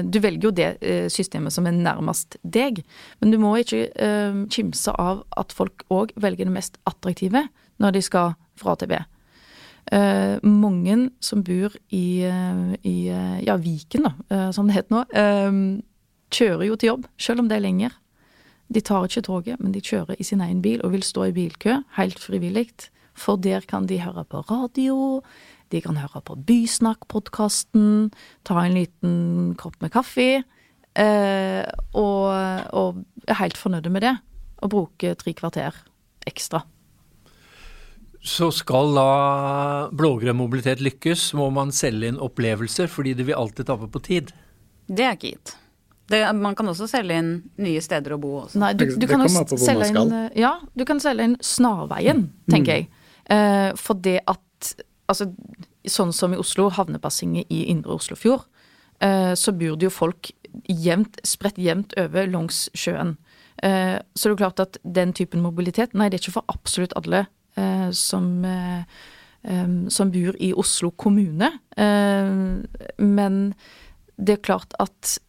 Du 0.03 0.20
velger 0.20 0.50
jo 0.50 0.51
det 0.51 1.12
systemet 1.12 1.53
som 1.53 1.68
er 1.68 1.72
nærmest 1.72 2.38
deg, 2.44 2.84
men 3.22 3.32
du 3.32 3.39
må 3.39 3.56
ikke 3.56 3.88
kimse 4.51 4.91
av 4.91 5.24
at 5.38 5.56
folk 5.56 5.86
òg 5.89 6.12
velger 6.20 6.50
det 6.50 6.56
mest 6.58 6.77
attraktive 6.89 7.48
når 7.79 7.96
de 7.96 8.01
skal 8.03 8.36
fra 8.60 8.75
til. 8.75 9.00
Uh, 9.89 10.38
mange 10.46 11.08
som 11.17 11.41
bor 11.41 11.74
i, 11.89 12.22
uh, 12.22 12.75
i 12.86 13.10
uh, 13.10 13.39
ja, 13.41 13.55
Viken, 13.58 14.05
da, 14.05 14.51
som 14.53 14.69
det 14.69 14.75
heter 14.75 14.93
nå, 14.93 15.01
kjører 16.29 16.67
jo 16.67 16.77
til 16.77 16.91
jobb, 16.91 17.08
selv 17.17 17.41
om 17.41 17.50
det 17.50 17.58
er 17.58 17.65
lenger. 17.65 17.96
De 18.69 18.84
tar 18.86 19.08
ikke 19.08 19.25
toget, 19.25 19.58
men 19.58 19.74
de 19.74 19.81
kjører 19.81 20.19
i 20.22 20.27
sin 20.27 20.43
egen 20.46 20.62
bil 20.62 20.84
og 20.86 20.93
vil 20.93 21.05
stå 21.05 21.31
i 21.31 21.34
bilkø, 21.34 21.79
helt 21.98 22.22
frivillig. 22.22 22.67
For 23.17 23.41
der 23.41 23.65
kan 23.65 23.89
de 23.89 23.98
høre 24.03 24.27
på 24.29 24.43
radio, 24.51 25.24
de 25.74 25.81
kan 25.81 25.98
høre 25.98 26.22
på 26.22 26.38
Bysnakk-podkasten, 26.38 28.12
ta 28.46 28.62
en 28.62 28.77
liten 28.77 29.55
kopp 29.58 29.81
med 29.81 29.91
kaffe, 29.98 30.43
og, 31.98 32.29
og 32.77 33.01
er 33.25 33.41
helt 33.41 33.58
fornøyde 33.58 33.89
med 33.89 34.05
det. 34.05 34.15
Og 34.62 34.75
bruke 34.77 35.17
tre 35.17 35.34
kvarter 35.34 35.81
ekstra. 36.29 36.62
Så 38.22 38.50
skal 38.52 38.92
da 38.98 39.10
blågrønn 39.96 40.38
mobilitet 40.38 40.82
lykkes, 40.84 41.32
må 41.40 41.48
man 41.56 41.72
selge 41.76 42.12
inn 42.12 42.20
opplevelser, 42.20 42.90
fordi 42.92 43.16
det 43.16 43.30
vil 43.30 43.40
alltid 43.40 43.70
tape 43.70 43.88
på 43.92 44.02
tid? 44.04 44.34
Det 44.90 45.06
er 45.06 45.16
ikke 45.16 45.34
gitt. 45.34 45.56
Det, 46.10 46.20
man 46.36 46.56
kan 46.58 46.68
også 46.72 46.88
selge 46.90 47.20
inn 47.22 47.32
nye 47.62 47.82
steder 47.86 48.16
å 48.16 48.20
bo 48.20 48.34
også. 48.42 48.60
Nei, 48.60 48.74
du, 48.76 48.88
du 48.98 49.06
kan 49.08 49.24
selge 49.30 49.92
inn, 49.94 50.14
ja, 50.36 50.58
du 50.74 50.84
kan 50.90 51.00
selge 51.00 51.30
inn 51.30 51.38
snarveien, 51.46 52.26
tenker 52.50 52.74
mm. 52.74 52.76
jeg. 52.76 52.90
Eh, 53.36 53.72
for 53.80 54.00
det 54.04 54.20
at 54.28 54.46
Altså, 55.10 55.26
sånn 55.90 56.12
som 56.14 56.36
i 56.36 56.38
Oslo, 56.38 56.68
havnebassenget 56.70 57.50
i 57.50 57.64
indre 57.72 57.96
Oslofjord, 57.96 58.44
eh, 59.02 59.32
så 59.34 59.50
bor 59.58 59.80
det 59.80 59.88
jo 59.88 59.90
folk 59.90 60.30
jevnt, 60.70 61.18
spredt 61.26 61.58
jevnt 61.58 61.96
over 61.98 62.30
langs 62.30 62.68
sjøen. 62.78 63.16
Eh, 63.66 63.96
så 64.14 64.22
det 64.22 64.30
er 64.30 64.36
jo 64.36 64.42
klart 64.44 64.62
at 64.62 64.78
den 64.86 65.16
typen 65.18 65.42
mobilitet, 65.42 65.96
nei, 65.98 66.12
det 66.12 66.20
er 66.20 66.28
ikke 66.28 66.36
for 66.36 66.54
absolutt 66.54 66.94
alle 67.00 67.24
Eh, 67.24 67.38
som, 67.91 68.46
eh, 68.46 68.84
som 69.89 70.12
bor 70.12 70.36
i 70.39 70.53
Oslo 70.53 70.91
kommune. 70.91 71.51
men 72.98 73.53
det 74.18 74.34
er 74.34 74.44
klart 74.44 74.74
at 74.79 75.20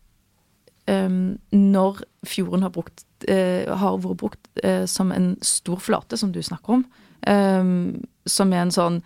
når 0.91 2.01
fjorden 2.27 2.63
har, 2.63 2.71
brukt, 2.71 3.05
eh, 3.29 3.69
har 3.69 3.99
vært 3.99 4.17
brukt 4.17 4.49
som 4.91 5.13
en 5.13 5.37
stor 5.43 5.79
flate, 5.79 6.17
som 6.17 6.33
du 6.33 6.43
snakker 6.43 6.73
om, 6.73 6.85
som 8.27 8.53
er 8.53 8.63
en 8.63 8.71
sånn 8.71 9.03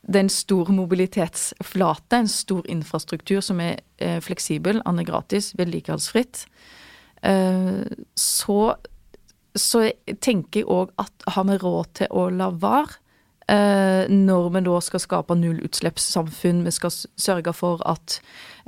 det 0.00 0.16
er 0.16 0.24
en 0.24 0.32
stor 0.32 0.70
mobilitetsflate, 0.72 2.16
en 2.16 2.28
stor 2.28 2.64
infrastruktur 2.66 3.40
som 3.40 3.60
er 3.60 3.76
fleksibel, 4.20 4.80
den 4.82 4.98
er 4.98 5.04
gratis, 5.04 5.52
vedlikeholdsfritt. 5.58 6.46
Så 8.16 8.74
så 9.58 9.86
jeg 9.88 10.18
tenker 10.22 10.62
jeg 10.62 10.70
òg 10.70 10.92
at 11.00 11.30
har 11.34 11.46
vi 11.48 11.56
råd 11.60 11.94
til 12.00 12.12
å 12.14 12.28
la 12.34 12.50
være? 12.54 13.00
Eh, 13.50 14.06
når 14.06 14.50
vi 14.54 14.62
da 14.62 14.76
skal 14.84 15.02
skape 15.02 15.34
nullutslippssamfunn, 15.34 16.62
vi 16.62 16.72
skal 16.74 16.92
sørge 16.94 17.54
for 17.56 17.82
at 17.88 18.20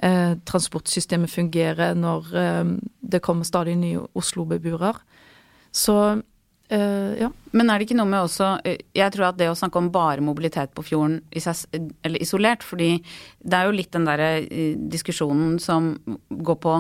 eh, 0.03 0.35
transportsystemet 0.49 1.31
fungerer 1.31 1.95
når 1.95 2.35
eh, 2.35 2.73
det 3.15 3.23
kommer 3.23 3.47
stadig 3.47 3.77
nye 3.79 4.03
Oslo-beboere. 4.19 4.97
Så 5.71 5.97
eh, 6.73 7.15
ja. 7.21 7.31
Men 7.53 7.71
er 7.71 7.79
det 7.79 7.87
ikke 7.87 8.01
noe 8.01 8.11
med 8.11 8.27
også 8.27 8.49
eh, 8.67 8.83
Jeg 8.97 9.15
tror 9.15 9.29
at 9.29 9.39
det 9.39 9.53
å 9.53 9.57
snakke 9.57 9.79
om 9.79 9.93
bare 9.95 10.25
mobilitet 10.25 10.75
på 10.75 10.85
fjorden 10.91 11.21
eller 11.31 12.19
isolert, 12.19 12.67
fordi 12.67 12.97
det 13.39 13.59
er 13.59 13.71
jo 13.71 13.79
litt 13.79 13.95
den 13.95 14.09
derre 14.09 14.33
eh, 14.43 14.75
diskusjonen 14.75 15.61
som 15.63 15.95
går 16.29 16.63
på 16.67 16.79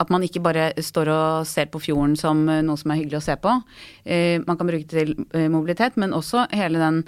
at 0.00 0.10
man 0.12 0.24
ikke 0.24 0.42
bare 0.42 0.70
står 0.80 1.10
og 1.12 1.48
ser 1.48 1.68
på 1.72 1.82
fjorden 1.82 2.16
som 2.18 2.46
eh, 2.48 2.62
noe 2.64 2.80
som 2.80 2.92
er 2.92 3.02
hyggelig 3.02 3.20
å 3.20 3.26
se 3.28 3.36
på. 3.40 3.56
Eh, 4.04 4.38
man 4.46 4.56
kan 4.58 4.70
bruke 4.70 4.88
det 4.88 4.94
til 4.94 5.12
eh, 5.36 5.50
mobilitet, 5.52 5.98
men 6.00 6.16
også 6.16 6.46
hele 6.56 6.80
den 6.80 7.02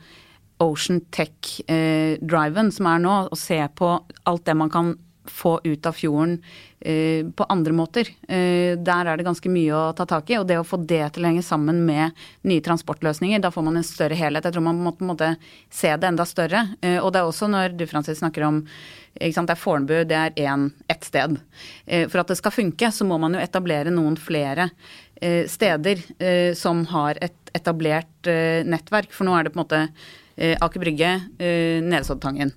Ocean 0.63 1.01
Tech-driven 1.15 2.71
som 2.75 2.91
er 2.91 3.01
nå. 3.03 3.17
Å 3.33 3.39
se 3.39 3.59
på 3.79 3.95
alt 4.29 4.45
det 4.47 4.57
man 4.59 4.71
kan 4.73 4.95
få 5.29 5.61
ut 5.65 5.87
av 5.87 5.97
fjorden 5.97 6.39
eh, 6.81 7.27
på 7.27 7.47
andre 7.53 7.75
måter. 7.77 8.09
Eh, 8.29 8.79
der 8.79 9.11
er 9.11 9.19
det 9.19 9.27
ganske 9.27 9.53
mye 9.53 9.75
å 9.77 9.93
ta 9.97 10.07
tak 10.09 10.31
i. 10.31 10.39
Og 10.41 10.47
det 10.49 10.59
å 10.61 10.67
få 10.67 10.81
det 10.81 11.05
til 11.15 11.25
å 11.25 11.31
henge 11.31 11.45
sammen 11.47 11.85
med 11.87 12.17
nye 12.49 12.65
transportløsninger, 12.65 13.43
da 13.43 13.53
får 13.55 13.67
man 13.69 13.79
en 13.79 13.87
større 13.87 14.19
helhet. 14.19 14.49
Jeg 14.49 14.57
tror 14.57 14.67
man 14.71 14.83
må 14.83 14.95
på 14.97 15.07
en 15.07 15.13
måte 15.13 15.35
se 15.71 15.95
det 15.95 16.11
enda 16.11 16.27
større. 16.29 16.67
Eh, 16.83 16.99
og 16.99 17.13
det 17.13 17.23
er 17.23 17.31
også 17.31 17.51
når 17.53 17.79
du 17.79 17.87
Francis, 17.91 18.23
snakker 18.23 18.49
om 18.49 18.65
ikke 19.21 19.37
sant, 19.37 19.51
det 19.51 19.57
er 19.57 19.61
Fornebu, 19.61 19.97
det 20.09 20.19
er 20.41 20.69
ett 20.91 21.05
sted. 21.05 21.37
Eh, 21.85 22.09
for 22.09 22.23
at 22.23 22.33
det 22.33 22.39
skal 22.41 22.55
funke, 22.55 22.89
så 22.93 23.05
må 23.05 23.19
man 23.21 23.37
jo 23.37 23.43
etablere 23.43 23.93
noen 23.93 24.17
flere 24.17 24.71
eh, 25.21 25.45
steder 25.51 26.01
eh, 26.19 26.53
som 26.57 26.87
har 26.93 27.21
et 27.21 27.37
etablert 27.53 28.09
nettverk. 28.65 29.13
For 29.13 29.29
nå 29.29 29.35
er 29.37 29.45
det 29.45 29.53
på 29.53 29.61
en 29.61 29.65
måte 29.67 29.81
Aker 30.37 30.81
Brygge, 30.81 31.11
Nesoddtangen. 31.85 32.53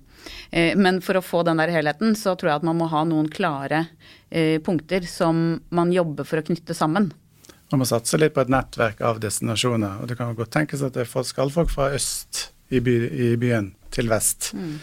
Eh, 0.50 0.76
men 0.76 1.00
for 1.02 1.18
å 1.18 1.24
få 1.24 1.42
den 1.46 1.60
der 1.60 1.72
helheten, 1.74 2.16
så 2.18 2.34
tror 2.36 2.50
jeg 2.50 2.60
at 2.60 2.66
man 2.66 2.78
må 2.80 2.88
ha 2.92 3.04
noen 3.08 3.28
klare 3.32 3.86
eh, 4.30 4.58
punkter 4.62 5.06
som 5.10 5.60
man 5.74 5.94
jobber 5.94 6.28
for 6.28 6.40
å 6.40 6.46
knytte 6.46 6.76
sammen. 6.76 7.12
Man 7.72 7.82
må 7.82 7.88
satse 7.88 8.18
litt 8.20 8.34
på 8.34 8.44
et 8.44 8.52
nettverk 8.52 9.00
av 9.02 9.18
destinasjoner. 9.22 10.02
Og 10.02 10.10
det 10.10 10.18
kan 10.18 10.36
godt 10.38 10.54
tenkes 10.54 10.84
at 10.86 10.98
det 10.98 11.08
skal 11.26 11.50
folk 11.54 11.72
fra 11.72 11.90
øst 11.96 12.50
i, 12.70 12.80
by, 12.80 12.94
i 13.10 13.32
byen 13.40 13.72
til 13.94 14.10
vest. 14.10 14.52
Mm. 14.54 14.76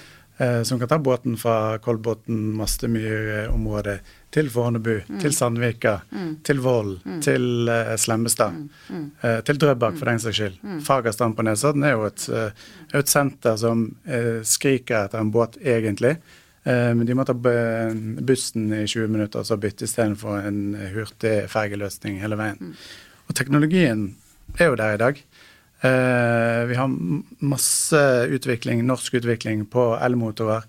Eh, 0.43 0.59
som 0.67 0.81
kan 0.81 0.91
ta 0.91 1.00
båten 1.00 1.38
fra 1.39 1.77
Kolbotn, 1.83 2.51
Mastemyr-området 2.59 4.01
til 4.33 4.49
Fornebu, 4.49 4.95
mm. 5.07 5.19
til 5.21 5.33
Sandvika, 5.35 5.97
mm. 6.11 6.29
til 6.45 6.61
Voll, 6.63 6.95
mm. 7.05 7.19
til 7.21 7.69
uh, 7.69 7.93
Slemmestad. 7.99 8.55
Mm. 8.55 8.69
mm. 8.89 9.09
Uh, 9.21 9.39
til 9.45 9.59
Drøbak, 9.61 9.97
for 9.99 10.09
den 10.09 10.21
saks 10.23 10.39
skyld. 10.39 10.55
Mm. 10.63 10.79
Fagerstrand 10.87 11.37
på 11.37 11.45
Nesodden 11.45 11.85
er 11.85 11.93
jo 11.93 12.07
et, 12.07 12.25
uh, 12.33 12.71
et 12.97 13.11
senter 13.11 13.59
som 13.61 13.85
skriker 14.47 15.05
etter 15.05 15.21
en 15.21 15.31
båt, 15.33 15.59
egentlig. 15.61 16.17
Men 16.63 17.03
de 17.03 17.15
må 17.17 17.25
ta 17.27 17.33
bussen 17.35 18.69
i 18.71 18.85
20 18.87 19.09
minutter 19.11 19.41
og 19.41 19.47
så 19.49 19.57
bytte 19.59 19.83
istedenfor 19.83 20.45
en 20.47 20.77
hurtig 20.93 21.33
fergeløsning 21.51 22.21
hele 22.21 22.37
veien. 22.39 22.71
Og 23.27 23.35
teknologien 23.35 24.05
er 24.55 24.69
jo 24.71 24.77
der 24.79 24.95
i 24.95 25.01
dag. 25.01 25.19
Vi 26.69 26.77
har 26.79 26.95
masse 27.43 28.03
utvikling, 28.31 28.85
norsk 28.87 29.19
utvikling 29.19 29.65
på 29.67 29.89
elmotorer, 30.07 30.63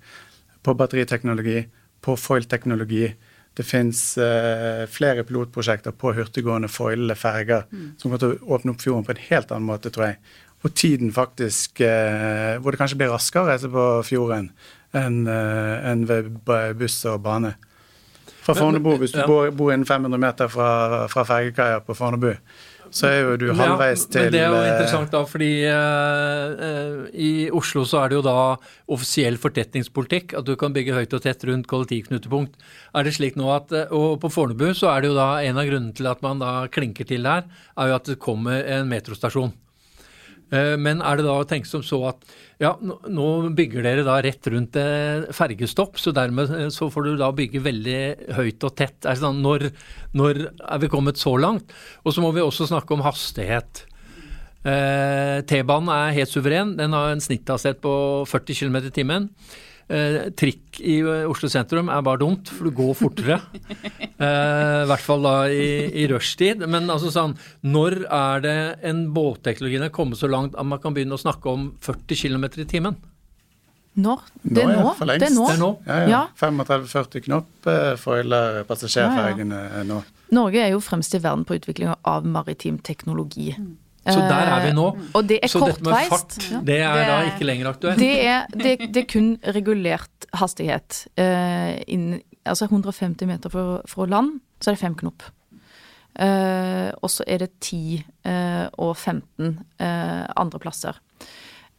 på 0.66 0.74
batteriteknologi, 0.74 1.60
på 2.02 2.18
foil-teknologi 2.18 3.12
Det 3.54 3.66
fins 3.66 4.00
eh, 4.18 4.84
flere 4.90 5.22
pilotprosjekter 5.26 5.94
på 5.94 6.12
hurtiggående 6.16 6.70
foilende 6.72 7.14
ferger 7.18 7.68
mm. 7.70 7.84
som 7.98 8.08
kommer 8.08 8.22
til 8.22 8.34
å 8.34 8.56
åpne 8.56 8.74
opp 8.74 8.82
fjorden 8.82 9.06
på 9.06 9.14
en 9.14 9.22
helt 9.28 9.54
annen 9.54 9.68
måte, 9.68 9.92
tror 9.94 10.08
jeg. 10.08 10.18
Og 10.64 10.72
tiden 10.74 11.12
faktisk 11.12 11.82
eh, 11.84 12.56
Hvor 12.58 12.72
det 12.72 12.80
kanskje 12.80 12.98
blir 13.02 13.12
raskere 13.12 13.44
å 13.44 13.50
reise 13.52 13.70
på 13.70 13.84
fjorden 14.08 14.50
enn 14.94 15.24
eh, 15.28 15.86
en 15.90 16.04
ved 16.08 16.30
buss 16.78 17.00
og 17.10 17.22
bane. 17.26 17.54
Fra 18.44 18.54
Fornebu, 18.58 18.98
hvis 19.00 19.14
du 19.14 19.22
ja. 19.22 19.26
bor, 19.28 19.48
bor 19.56 19.72
innen 19.72 19.88
500 19.88 20.20
meter 20.20 20.50
fra, 20.52 20.70
fra 21.08 21.24
fergekaia 21.24 21.80
på 21.84 21.96
Fornebu, 21.96 22.34
så 22.94 23.08
er 23.08 23.16
jo 23.24 23.38
du 23.40 23.46
halvveis 23.56 24.04
til 24.06 24.26
Men 24.26 24.34
det 24.34 24.42
er 24.42 24.52
jo 24.52 24.58
eh, 24.58 24.68
interessant, 24.68 25.10
da, 25.10 25.22
fordi 25.26 25.48
uh, 25.66 27.08
i 27.10 27.30
Oslo 27.56 27.82
så 27.88 28.04
er 28.04 28.12
det 28.12 28.18
jo 28.20 28.26
da 28.26 28.36
offisiell 28.94 29.40
fortetningspolitikk 29.40 30.36
at 30.38 30.46
du 30.46 30.52
kan 30.60 30.76
bygge 30.76 30.94
høyt 30.94 31.16
og 31.16 31.24
tett 31.24 31.42
rundt 31.48 31.66
kollektivknutepunkt. 31.70 32.60
Er 32.94 33.08
det 33.08 33.16
slik 33.16 33.40
nå 33.40 33.48
at 33.54 33.72
Og 33.88 34.20
på 34.22 34.30
Fornebu 34.30 34.68
så 34.76 34.92
er 34.92 35.02
det 35.02 35.10
jo 35.10 35.18
da 35.18 35.28
en 35.42 35.58
av 35.58 35.66
grunnene 35.70 35.96
til 35.96 36.12
at 36.12 36.22
man 36.22 36.44
da 36.44 36.54
klinker 36.70 37.08
til 37.08 37.26
der, 37.26 37.48
er 37.48 37.90
jo 37.90 37.98
at 37.98 38.12
det 38.12 38.20
kommer 38.22 38.62
en 38.76 38.90
metrostasjon. 38.92 39.56
Uh, 40.52 40.74
men 40.80 41.00
er 41.00 41.18
det 41.18 41.24
da 41.26 41.38
å 41.40 41.46
tenke 41.48 41.68
som 41.68 41.82
så 41.84 42.00
at 42.12 42.26
ja, 42.62 42.74
nå 42.80 43.28
bygger 43.56 43.82
dere 43.86 44.04
da 44.06 44.18
rett 44.22 44.46
rundt 44.52 44.76
fergestopp, 45.34 45.98
så 45.98 46.12
dermed 46.14 46.52
eh, 46.54 46.68
så 46.72 46.86
får 46.92 47.08
du 47.08 47.16
da 47.18 47.32
bygge 47.34 47.62
veldig 47.64 47.98
høyt 48.36 48.66
og 48.68 48.76
tett. 48.78 49.00
Altså, 49.10 49.32
når, 49.34 49.66
når 50.14 50.44
er 50.46 50.84
vi 50.84 50.90
kommet 50.92 51.18
så 51.20 51.34
langt? 51.40 51.74
Og 52.06 52.14
så 52.14 52.22
må 52.22 52.30
vi 52.36 52.44
også 52.44 52.68
snakke 52.70 52.94
om 52.94 53.02
hastighet. 53.04 53.82
Eh, 54.64 55.42
T-banen 55.44 55.90
er 55.92 56.14
helt 56.16 56.32
suveren. 56.32 56.72
Den 56.78 56.96
har 56.96 57.12
en 57.12 57.22
snitthastighet 57.22 57.82
på 57.84 57.94
40 58.30 58.62
km 58.62 58.78
i 58.80 58.94
timen. 58.94 59.28
Eh, 59.84 60.30
trikk 60.32 60.78
i 60.80 60.94
eh, 61.02 61.26
Oslo 61.28 61.50
sentrum 61.52 61.90
er 61.92 62.04
bare 62.06 62.22
dumt, 62.22 62.48
for 62.48 62.68
du 62.68 62.76
går 62.76 62.94
fortere. 62.96 63.36
eh, 64.00 64.82
I 64.84 64.88
hvert 64.88 65.04
fall 65.04 65.26
da 65.26 65.34
i, 65.52 65.66
i 66.04 66.06
rushtid. 66.10 66.64
Men 66.70 66.88
altså 66.92 67.12
sånn, 67.12 67.36
når 67.68 68.00
er 68.08 68.44
det 68.44 68.58
en 68.88 69.06
båtteknologien 69.16 69.84
er 69.84 69.92
kommet 69.94 70.20
så 70.20 70.30
langt 70.30 70.56
at 70.56 70.68
man 70.68 70.80
kan 70.80 70.96
begynne 70.96 71.18
å 71.18 71.20
snakke 71.20 71.52
om 71.52 71.68
40 71.84 72.22
km 72.24 72.48
i 72.64 72.70
timen? 72.70 72.96
Når? 73.94 74.24
Det 74.42 74.64
er 74.64 74.72
nå. 74.72 74.88
Lengst. 75.06 75.22
Det 75.22 75.28
er 75.28 75.34
nå. 75.36 75.44
Det 75.46 75.54
er 75.54 75.60
nå. 75.60 75.70
Ja, 75.86 75.98
ja. 76.00 76.08
ja. 76.10 76.22
35-40 76.40 77.26
knop 77.28 77.68
eh, 77.70 77.92
foiler 78.00 78.64
passasjerfergene 78.66 79.60
ja, 79.68 79.84
nå. 79.86 80.00
Norge 80.34 80.64
er 80.64 80.72
jo 80.72 80.80
fremst 80.82 81.14
i 81.14 81.20
verden 81.22 81.44
på 81.46 81.60
utviklinga 81.60 82.00
av 82.10 82.26
maritim 82.26 82.80
teknologi. 82.82 83.52
Mm. 83.54 83.76
Så 84.12 84.20
der 84.20 84.50
er 84.52 84.66
vi 84.66 84.72
nå. 84.76 84.88
Eh, 84.92 85.12
og 85.16 85.28
det 85.28 85.38
er 85.42 85.50
så 85.50 85.62
kortveist. 85.62 85.78
dette 85.80 85.90
med 85.90 86.10
fart, 86.12 86.66
det 86.66 86.76
er 86.76 86.98
det, 86.98 87.04
da 87.08 87.20
ikke 87.30 87.46
lenger 87.48 87.70
aktuelt? 87.70 88.00
Det 88.02 88.12
er, 88.20 88.44
det, 88.52 88.74
det 88.92 89.04
er 89.04 89.08
kun 89.08 89.30
regulert 89.56 90.28
hastighet. 90.36 90.98
Uh, 91.16 91.72
inn, 91.88 92.10
altså 92.44 92.68
150 92.68 93.30
meter 93.30 93.52
fra, 93.52 93.64
fra, 93.88 94.08
land, 94.10 94.36
så 94.60 94.70
er 94.70 94.76
det 94.76 94.82
fem 94.82 94.98
knop. 95.00 95.24
Uh, 96.14 96.92
og 97.00 97.10
så 97.10 97.24
er 97.26 97.46
det 97.46 97.50
10 97.64 97.80
uh, 98.28 98.66
og 98.84 98.92
15 98.96 99.56
andre 99.80 100.60
plasser. 100.62 101.00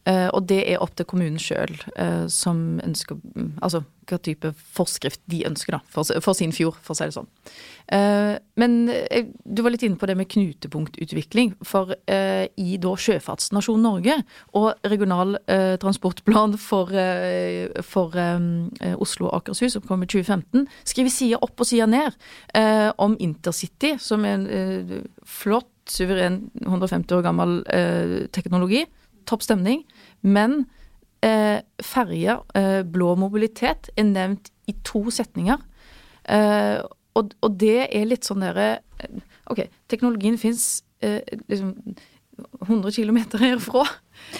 Uh, 0.06 0.28
og 0.38 0.44
det 0.46 0.60
er 0.70 0.78
opp 0.78 0.92
til 0.94 1.06
kommunen 1.10 1.38
sjøl 1.42 1.72
uh, 1.98 2.26
som 2.30 2.78
ønsker 2.84 3.18
Altså 3.58 3.82
hva 4.06 4.20
type 4.22 4.52
forskrift 4.54 5.18
de 5.26 5.40
ønsker, 5.48 5.74
da, 5.74 5.80
for, 5.90 6.06
for 6.22 6.38
sin 6.38 6.52
fjord, 6.54 6.76
for 6.78 6.94
å 6.94 6.98
si 6.98 7.08
det 7.08 7.14
sånn. 7.16 7.26
Uh, 7.90 8.36
men 8.54 8.76
du 8.86 9.62
var 9.66 9.72
litt 9.74 9.82
inne 9.82 9.98
på 9.98 10.06
det 10.06 10.14
med 10.14 10.28
knutepunktutvikling. 10.30 11.56
For 11.66 11.90
i 11.90 12.76
da 12.78 12.92
sjøfartsnasjonen 13.02 13.82
Norge 13.82 14.14
og 14.54 14.86
regional 14.86 15.34
transportplan 15.82 16.54
for, 16.62 16.94
for 17.82 18.14
Oslo 18.94 19.26
og 19.26 19.40
Akershus, 19.40 19.74
som 19.74 19.84
kom 19.88 20.06
i 20.06 20.08
2015, 20.12 20.68
skriver 20.86 21.14
sida 21.16 21.40
opp 21.42 21.66
og 21.66 21.66
sida 21.66 21.88
ned 21.90 22.14
om 23.02 23.18
intercity, 23.26 23.96
som 23.98 24.22
er 24.22 24.38
en 24.38 25.10
flott, 25.26 25.72
suveren 25.90 26.44
150 26.62 27.18
år 27.18 27.26
gammel 27.26 27.58
teknologi 28.34 28.84
topp 29.26 29.44
stemning. 29.46 29.82
Men 30.26 30.64
eh, 31.24 31.60
ferjer, 31.82 32.42
eh, 32.58 32.82
blå 32.82 33.14
mobilitet, 33.18 33.90
er 33.96 34.08
nevnt 34.08 34.50
i 34.66 34.74
to 34.86 35.06
setninger. 35.14 35.62
Eh, 36.28 36.82
og, 37.16 37.32
og, 37.40 37.56
det 37.60 37.86
er 37.86 38.08
litt 38.08 38.26
sånn 38.26 38.42
derre 38.44 38.68
eh, 39.00 39.22
OK, 39.52 39.62
teknologien 39.90 40.36
fins 40.40 40.82
eh, 41.04 41.22
liksom 41.46 41.72
100 42.66 42.92
km 42.92 43.20
herfra. 43.40 43.86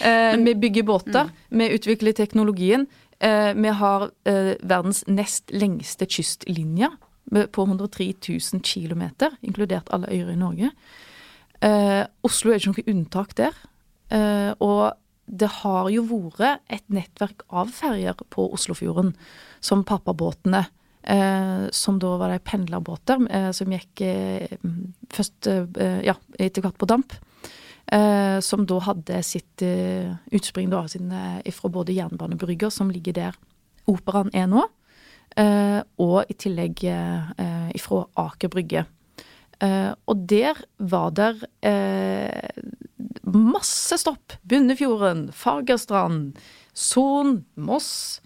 Eh, 0.02 0.34
vi 0.42 0.56
bygger 0.66 0.86
båter, 0.88 1.30
mm. 1.30 1.58
vi 1.60 1.72
utvikler 1.78 2.16
teknologien. 2.16 2.88
Eh, 3.20 3.54
vi 3.56 3.72
har 3.72 4.10
verdens 4.26 5.04
nest 5.08 5.52
lengste 5.54 6.08
kystlinje 6.10 6.90
på 7.52 7.64
103 7.64 8.10
000 8.28 8.60
km, 8.62 9.06
inkludert 9.42 9.88
alle 9.90 10.10
øyer 10.12 10.34
i 10.34 10.38
Norge. 10.38 10.70
Oslo 12.22 12.52
er 12.52 12.60
ikke 12.60 12.74
noe 12.74 12.92
unntak 12.92 13.32
der. 13.38 13.56
Uh, 14.06 14.52
og 14.62 14.82
det 15.26 15.48
har 15.62 15.90
jo 15.90 16.04
vært 16.06 16.62
et 16.72 16.84
nettverk 16.92 17.44
av 17.50 17.70
ferjer 17.74 18.18
på 18.30 18.46
Oslofjorden, 18.54 19.12
som 19.60 19.84
pappabåtene. 19.86 20.66
Eh, 21.06 21.68
som 21.70 22.00
da 22.02 22.16
var 22.18 22.32
de 22.32 22.40
pendlerbåter 22.42 23.20
eh, 23.30 23.50
som 23.54 23.70
gikk 23.70 24.00
først 25.14 25.46
ja, 26.02 26.16
etter 26.34 26.64
hvert 26.64 26.78
på 26.80 26.88
damp. 26.90 27.14
som 28.42 28.64
da 28.66 28.80
hadde 28.82 29.20
sitt 29.22 29.62
utspring 30.34 30.70
da, 30.72 30.80
sin, 30.90 31.12
fra 31.54 31.68
både 31.70 31.94
jernbanebrygger, 31.94 32.70
som 32.74 32.90
ligger 32.90 33.14
der 33.14 33.36
operaen 33.86 34.32
er 34.34 34.48
nå, 34.50 34.64
og 36.02 36.16
i 36.26 36.34
tillegg 36.34 36.82
ifra 37.78 38.00
Aker 38.18 38.50
Brygge. 38.50 38.82
og 39.62 40.26
der 40.26 40.58
var 40.78 41.14
der 41.14 41.38
masse 43.26 43.98
stopp. 43.98 44.36
Bunnefjorden, 44.46 45.30
Fagerstrand, 45.34 46.38
Son, 46.74 47.44
Moss, 47.56 48.20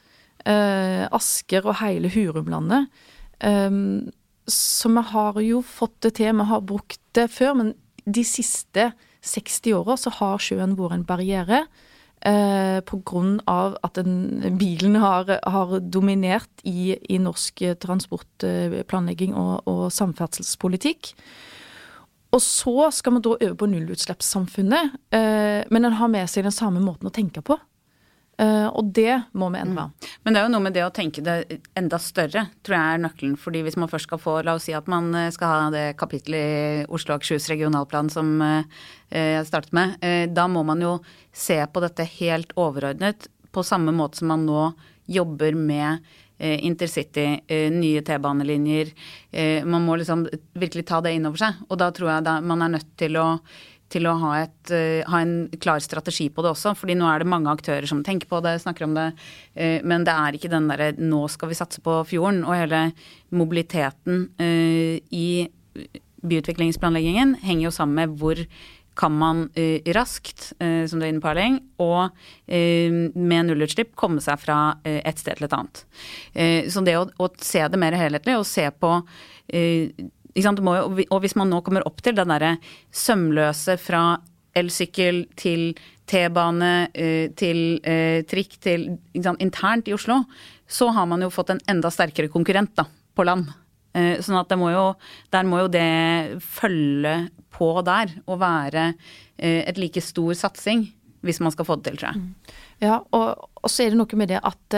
eh, 0.45 1.07
Asker 1.11 1.67
og 1.67 1.79
hele 1.81 2.11
Hurumlandet. 2.13 2.89
Eh, 3.41 3.71
så 4.51 4.91
vi 4.91 5.05
har 5.13 5.41
jo 5.45 5.63
fått 5.63 6.01
det 6.03 6.17
til. 6.19 6.35
Vi 6.37 6.49
har 6.51 6.61
brukt 6.61 7.01
det 7.15 7.31
før, 7.31 7.55
men 7.55 7.75
de 8.05 8.25
siste 8.25 8.93
60 9.23 9.77
åra 9.77 9.97
så 10.01 10.13
har 10.17 10.43
sjøen 10.43 10.77
vært 10.79 10.99
en 10.99 11.07
barriere. 11.07 11.65
Eh, 12.21 12.81
av 13.49 13.77
at 13.83 13.95
den, 13.97 14.57
bilen 14.59 14.99
har, 15.01 15.25
har 15.41 15.79
dominert 15.81 16.51
i, 16.69 16.99
i, 17.09 17.17
norsk 17.17 17.63
transportplanlegging 17.81 19.33
og, 19.33 19.63
og 19.65 19.87
samferdselspolitikk. 19.93 21.15
Og 22.31 22.43
så 22.43 22.91
skal 22.95 23.17
man 23.17 23.25
da 23.25 23.35
øve 23.41 23.57
på 23.59 23.69
nullutslippssamfunnet, 23.71 24.95
eh, 25.11 25.67
men 25.71 25.85
en 25.87 25.99
har 25.99 26.11
med 26.13 26.31
seg 26.31 26.47
den 26.47 26.55
samme 26.55 26.83
måten 26.83 27.11
å 27.11 27.15
tenke 27.15 27.43
på. 27.43 27.59
Uh, 28.41 28.71
og 28.73 28.95
det 28.97 29.19
må 29.37 29.51
vi 29.53 29.59
endre. 29.61 29.83
Mm. 29.91 30.13
Men 30.25 30.33
det 30.33 30.41
er 30.41 30.47
jo 30.47 30.53
noe 30.55 30.65
med 30.65 30.73
det 30.73 30.85
å 30.87 30.93
tenke 30.97 31.21
det 31.21 31.59
enda 31.77 31.99
større, 32.01 32.47
tror 32.65 32.77
jeg 32.79 32.95
er 32.95 33.03
nøkkelen. 33.03 33.35
fordi 33.37 33.61
hvis 33.67 33.77
man 33.77 33.91
først 33.93 34.09
skal 34.09 34.23
få, 34.23 34.39
la 34.47 34.55
oss 34.57 34.65
si 34.65 34.73
at 34.73 34.89
man 34.89 35.11
eh, 35.13 35.29
skal 35.35 35.51
ha 35.53 35.67
det 35.75 35.83
kapittelet 36.01 36.41
i 36.41 36.87
Oslo 36.89 37.13
og 37.13 37.21
Akershus 37.21 37.51
regionalplan 37.53 38.09
som 38.09 38.41
jeg 38.41 39.45
startet 39.45 39.75
med, 39.77 40.01
da 40.33 40.47
må 40.49 40.63
man 40.65 40.81
jo 40.81 40.95
se 41.37 41.59
på 41.69 41.85
dette 41.85 42.07
helt 42.17 42.57
overordnet 42.57 43.29
på 43.53 43.67
samme 43.67 43.93
måte 43.93 44.23
som 44.23 44.33
man 44.33 44.49
nå 44.49 44.71
jobber 45.11 45.59
med 45.59 45.99
Eh, 45.99 46.30
intercity, 46.41 47.41
eh, 47.47 47.69
nye 47.73 48.03
T-banelinjer. 48.03 48.93
Eh, 49.31 49.65
man 49.65 49.85
må 49.87 49.99
liksom 50.01 50.27
virkelig 50.55 50.87
ta 50.87 51.01
det 51.01 51.15
inn 51.17 51.29
over 51.29 51.39
seg. 51.43 51.61
Og 51.69 51.79
da 51.79 51.91
tror 51.91 52.15
jeg 52.15 52.47
man 52.47 52.63
er 52.63 52.75
nødt 52.77 52.91
til 53.01 53.19
å, 53.21 53.29
til 53.91 54.07
å 54.07 54.17
ha, 54.23 54.33
et, 54.47 54.73
ha, 55.07 55.21
en 55.21 55.49
klar 55.61 55.81
strategi 55.85 56.29
på 56.31 56.43
det 56.43 56.53
også. 56.55 56.77
fordi 56.79 56.95
nå 56.95 57.09
er 57.11 57.19
det 57.21 57.31
mange 57.31 57.51
aktører 57.51 57.87
som 57.91 58.05
tenker 58.07 58.29
på 58.31 58.41
det, 58.43 58.61
snakker 58.63 58.87
om 58.87 58.95
det. 58.95 59.09
Men 59.83 60.05
det 60.07 60.15
er 60.15 60.37
ikke 60.37 60.53
den 60.53 60.69
derre 60.71 60.93
'nå 60.95 61.29
skal 61.29 61.51
vi 61.51 61.59
satse 61.59 61.83
på 61.83 62.05
fjorden'. 62.07 62.47
Og 62.47 62.55
hele 62.55 62.93
mobiliteten 63.33 64.29
i 65.11 65.89
byutviklingsplanleggingen 66.23 67.35
henger 67.43 67.65
jo 67.65 67.75
sammen 67.75 67.97
med 67.97 68.19
hvor 68.21 68.37
kan 69.01 69.17
man 69.17 69.47
uh, 69.57 69.93
raskt, 69.97 70.53
uh, 70.61 70.85
som 70.87 71.01
du 71.01 71.07
er 71.07 71.15
inne 71.15 71.23
på 71.25 71.31
Erling, 71.33 71.59
og 71.81 72.11
uh, 72.13 72.99
med 73.17 73.49
nullutslipp 73.49 73.95
komme 73.99 74.23
seg 74.25 74.41
fra 74.43 74.61
et 74.85 75.21
sted 75.21 75.39
til 75.39 75.47
et 75.47 75.57
annet. 75.57 75.83
så 76.73 76.83
det 76.85 76.97
å, 76.99 77.05
å, 77.21 77.29
se 77.41 77.63
det 77.69 77.79
mer 77.81 77.97
helhetlig 77.99 78.37
og 78.39 78.47
se 78.49 78.67
på 78.71 78.91
jo, 79.51 80.53
og 80.71 81.19
hvis 81.25 81.37
man 81.39 81.51
nå 81.51 81.61
kommer 81.67 81.85
opp 81.89 82.01
til 82.05 82.17
den 82.17 82.31
derre 82.31 82.53
sømløse 82.95 83.77
fra 83.83 84.03
elsykkel 84.57 85.25
til 85.39 85.73
T-bane 86.11 86.73
til 87.39 87.61
trikk 88.31 88.57
til 88.63 88.87
internt 89.15 89.91
i 89.91 89.95
Oslo, 89.97 90.23
så 90.71 90.91
har 90.95 91.09
man 91.11 91.27
jo 91.27 91.33
fått 91.35 91.55
en 91.55 91.65
enda 91.71 91.91
sterkere 91.93 92.31
konkurrent 92.33 92.77
da, 92.79 92.87
på 93.15 93.27
land. 93.27 93.51
Sånn 93.93 94.39
at 94.39 94.53
må 94.59 94.71
jo, 94.71 94.87
der 95.35 95.47
må 95.49 95.65
jo 95.65 95.71
det 95.73 96.41
følge 96.45 97.15
på 97.51 97.73
der 97.83 98.13
å 98.31 98.37
være 98.39 98.93
eh, 99.37 99.65
et 99.67 99.81
like 99.83 100.03
stor 100.05 100.31
satsing 100.39 100.87
hvis 101.27 101.41
man 101.43 101.53
skal 101.53 101.67
få 101.69 101.77
det 101.81 101.91
til, 101.91 101.99
tror 102.01 102.13
jeg. 102.13 102.21
Mm. 102.21 102.61
Ja, 102.81 103.01
og, 103.13 103.49
og, 103.61 103.67
så 103.69 103.85
er 103.85 103.93
det 103.93 103.99
noe 104.01 104.21
med 104.21 104.31
det 104.33 104.39
at 104.41 104.77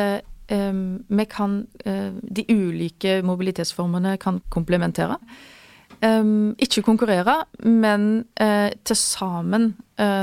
vi 0.52 1.24
kan 1.30 1.52
De 1.72 2.42
ulike 2.50 3.12
mobilitetsformene 3.24 4.16
kan 4.20 4.40
komplementere. 4.52 5.14
ikke 6.02 6.82
konkurrere, 6.84 7.36
men 7.62 8.26
til 8.36 8.98
sammen 8.98 9.70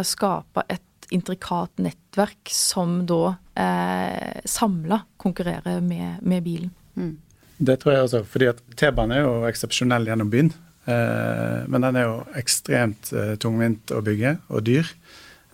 skape 0.04 0.66
et 0.70 0.84
intrikat 1.12 1.82
nettverk 1.82 2.52
som 2.54 3.02
da 3.10 3.34
uh, 3.34 4.40
samla 4.46 5.02
konkurrerer 5.18 5.82
med, 5.82 6.22
med 6.22 6.44
bilen. 6.46 6.72
Mm. 6.96 7.18
Det 7.60 7.76
tror 7.82 7.94
jeg 7.94 8.08
også, 8.08 8.24
fordi 8.24 8.48
at 8.54 8.60
T-banen 8.80 9.18
er 9.18 9.26
jo 9.26 9.48
eksepsjonell 9.50 10.08
gjennom 10.08 10.32
byen. 10.32 10.54
Eh, 10.88 11.68
men 11.68 11.84
den 11.84 11.98
er 12.00 12.08
jo 12.08 12.16
ekstremt 12.40 13.12
eh, 13.12 13.36
tungvint 13.42 13.92
å 13.92 14.00
bygge 14.06 14.38
og 14.48 14.64
dyr, 14.70 14.88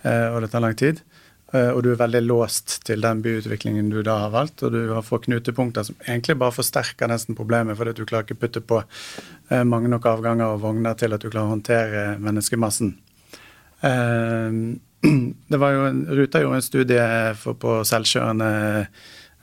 eh, 0.05 0.27
og 0.29 0.43
det 0.43 0.51
tar 0.53 0.61
lang 0.61 0.77
tid. 0.77 1.01
Eh, 1.49 1.71
og 1.71 1.81
du 1.81 1.89
er 1.91 1.99
veldig 2.03 2.21
låst 2.27 2.77
til 2.85 3.01
den 3.01 3.23
byutviklingen 3.25 3.89
du 3.89 4.03
da 4.05 4.19
har 4.25 4.35
valgt. 4.37 4.61
Og 4.61 4.77
du 4.77 4.93
får 5.09 5.25
knutepunkter 5.25 5.89
som 5.89 5.97
egentlig 6.05 6.37
bare 6.41 6.53
forsterker 6.53 7.09
nesten 7.09 7.37
problemet, 7.37 7.77
fordi 7.79 7.97
du 7.97 8.05
klarer 8.05 8.29
ikke 8.29 8.41
putte 8.45 8.61
på 8.61 8.83
eh, 8.83 9.65
mange 9.65 9.89
nok 9.89 10.05
avganger 10.13 10.53
og 10.53 10.61
vogner 10.67 10.93
til 10.99 11.17
at 11.17 11.25
du 11.25 11.31
klarer 11.31 11.49
å 11.49 11.55
håndtere 11.57 12.07
menneskemassen. 12.21 12.95
Det 15.51 15.57
var 15.61 15.73
jo 15.75 15.81
en, 15.85 15.99
Ruta 16.17 16.39
gjorde 16.41 16.57
en 16.57 16.63
studie 16.65 17.03
på 17.61 17.73
selvkjørende 17.85 18.47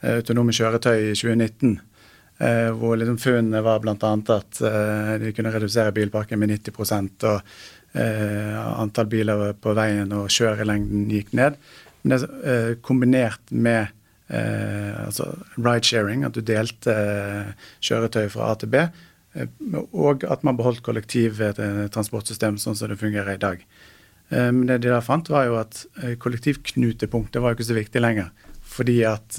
autonome 0.03 0.51
kjøretøy 0.51 1.11
i 1.13 1.13
2019 1.15 1.77
Eh, 1.77 1.92
hvor 2.39 2.97
liksom 2.97 3.19
funnene 3.21 3.61
var 3.63 3.79
bl.a. 3.83 3.95
at 4.35 4.61
eh, 4.65 5.13
de 5.21 5.31
kunne 5.35 5.53
redusere 5.53 5.93
bilparken 5.95 6.41
med 6.41 6.49
90% 6.55 7.25
og 7.29 7.53
eh, 7.93 8.57
antall 8.57 9.09
biler 9.11 9.53
på 9.61 9.75
veien 9.77 10.11
og 10.17 10.31
kjørelengden 10.33 11.11
gikk 11.13 11.33
ned. 11.37 11.59
Men 12.01 12.15
det 12.15 12.29
er 12.53 12.73
kombinert 12.83 13.51
med 13.51 13.99
altså 14.33 15.27
ridesharing, 15.59 16.23
at 16.25 16.33
du 16.33 16.39
delte 16.41 16.93
kjøretøy 17.85 18.31
fra 18.33 18.47
A 18.49 18.55
til 18.57 18.71
B, 18.71 18.79
og 19.93 20.23
at 20.25 20.45
man 20.47 20.57
beholdt 20.57 20.81
kollektivtransportsystem 20.87 22.57
sånn 22.57 22.77
som 22.79 22.89
det 22.89 22.97
fungerer 22.97 23.35
i 23.35 23.41
dag. 23.43 23.61
Men 24.31 24.63
det 24.71 24.79
de 24.87 24.89
da 24.89 25.03
fant, 25.05 25.29
var 25.29 25.45
jo 25.51 25.59
at 25.59 25.83
kollektivknutepunktet 26.23 27.43
var 27.43 27.53
jo 27.53 27.59
ikke 27.59 27.69
så 27.69 27.77
viktig 27.77 28.01
lenger. 28.01 28.31
Fordi 28.73 28.97
at 29.11 29.37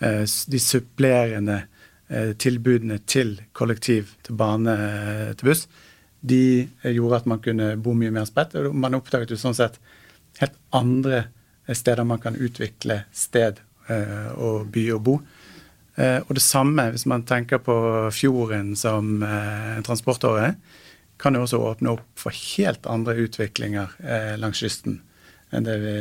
de 0.00 0.62
supplerende 0.62 1.58
Eh, 1.60 1.71
tilbudene 2.36 2.98
til 3.08 3.36
kollektiv, 3.56 4.12
til 4.26 4.36
bane, 4.36 4.72
eh, 4.72 5.32
til 5.38 5.48
buss, 5.48 5.66
de 6.20 6.68
gjorde 6.84 7.22
at 7.22 7.28
man 7.30 7.40
kunne 7.42 7.72
bo 7.82 7.94
mye 7.98 8.12
mer 8.14 8.26
spredt. 8.28 8.54
og 8.54 8.74
Man 8.74 8.94
oppdaget 8.94 9.32
jo 9.32 9.40
sånn 9.40 9.56
sett 9.58 9.78
helt 10.38 10.58
andre 10.72 11.26
steder 11.72 12.04
man 12.04 12.20
kan 12.22 12.36
utvikle 12.36 13.02
sted 13.12 13.58
eh, 13.88 14.28
og 14.36 14.68
by 14.72 14.90
og 14.96 15.02
bo. 15.02 15.20
Og 16.02 16.30
det 16.32 16.40
samme 16.40 16.86
hvis 16.88 17.04
man 17.04 17.20
tenker 17.28 17.60
på 17.60 17.74
fjorden 18.16 18.70
som 18.80 19.20
en 19.22 19.84
transportåre, 19.84 20.54
kan 21.20 21.36
jo 21.36 21.42
også 21.44 21.60
åpne 21.60 21.92
opp 21.92 22.06
for 22.16 22.32
helt 22.32 22.88
andre 22.88 23.12
utviklinger 23.26 23.92
langs 24.40 24.62
kysten 24.64 25.02
enn 25.52 25.68
det 25.68 25.76
vi, 25.82 25.92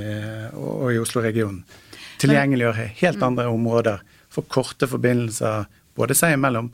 og 0.56 0.93
i 0.93 1.02
Oslo-regionen. 1.02 1.60
Tilgjengeliggjøre 2.24 2.88
helt 3.02 3.28
andre 3.28 3.50
områder 3.52 4.00
for 4.32 4.47
korte 4.47 4.88
forbindelser 4.88 5.67
både 5.97 6.17
seg 6.17 6.38
imellom 6.38 6.71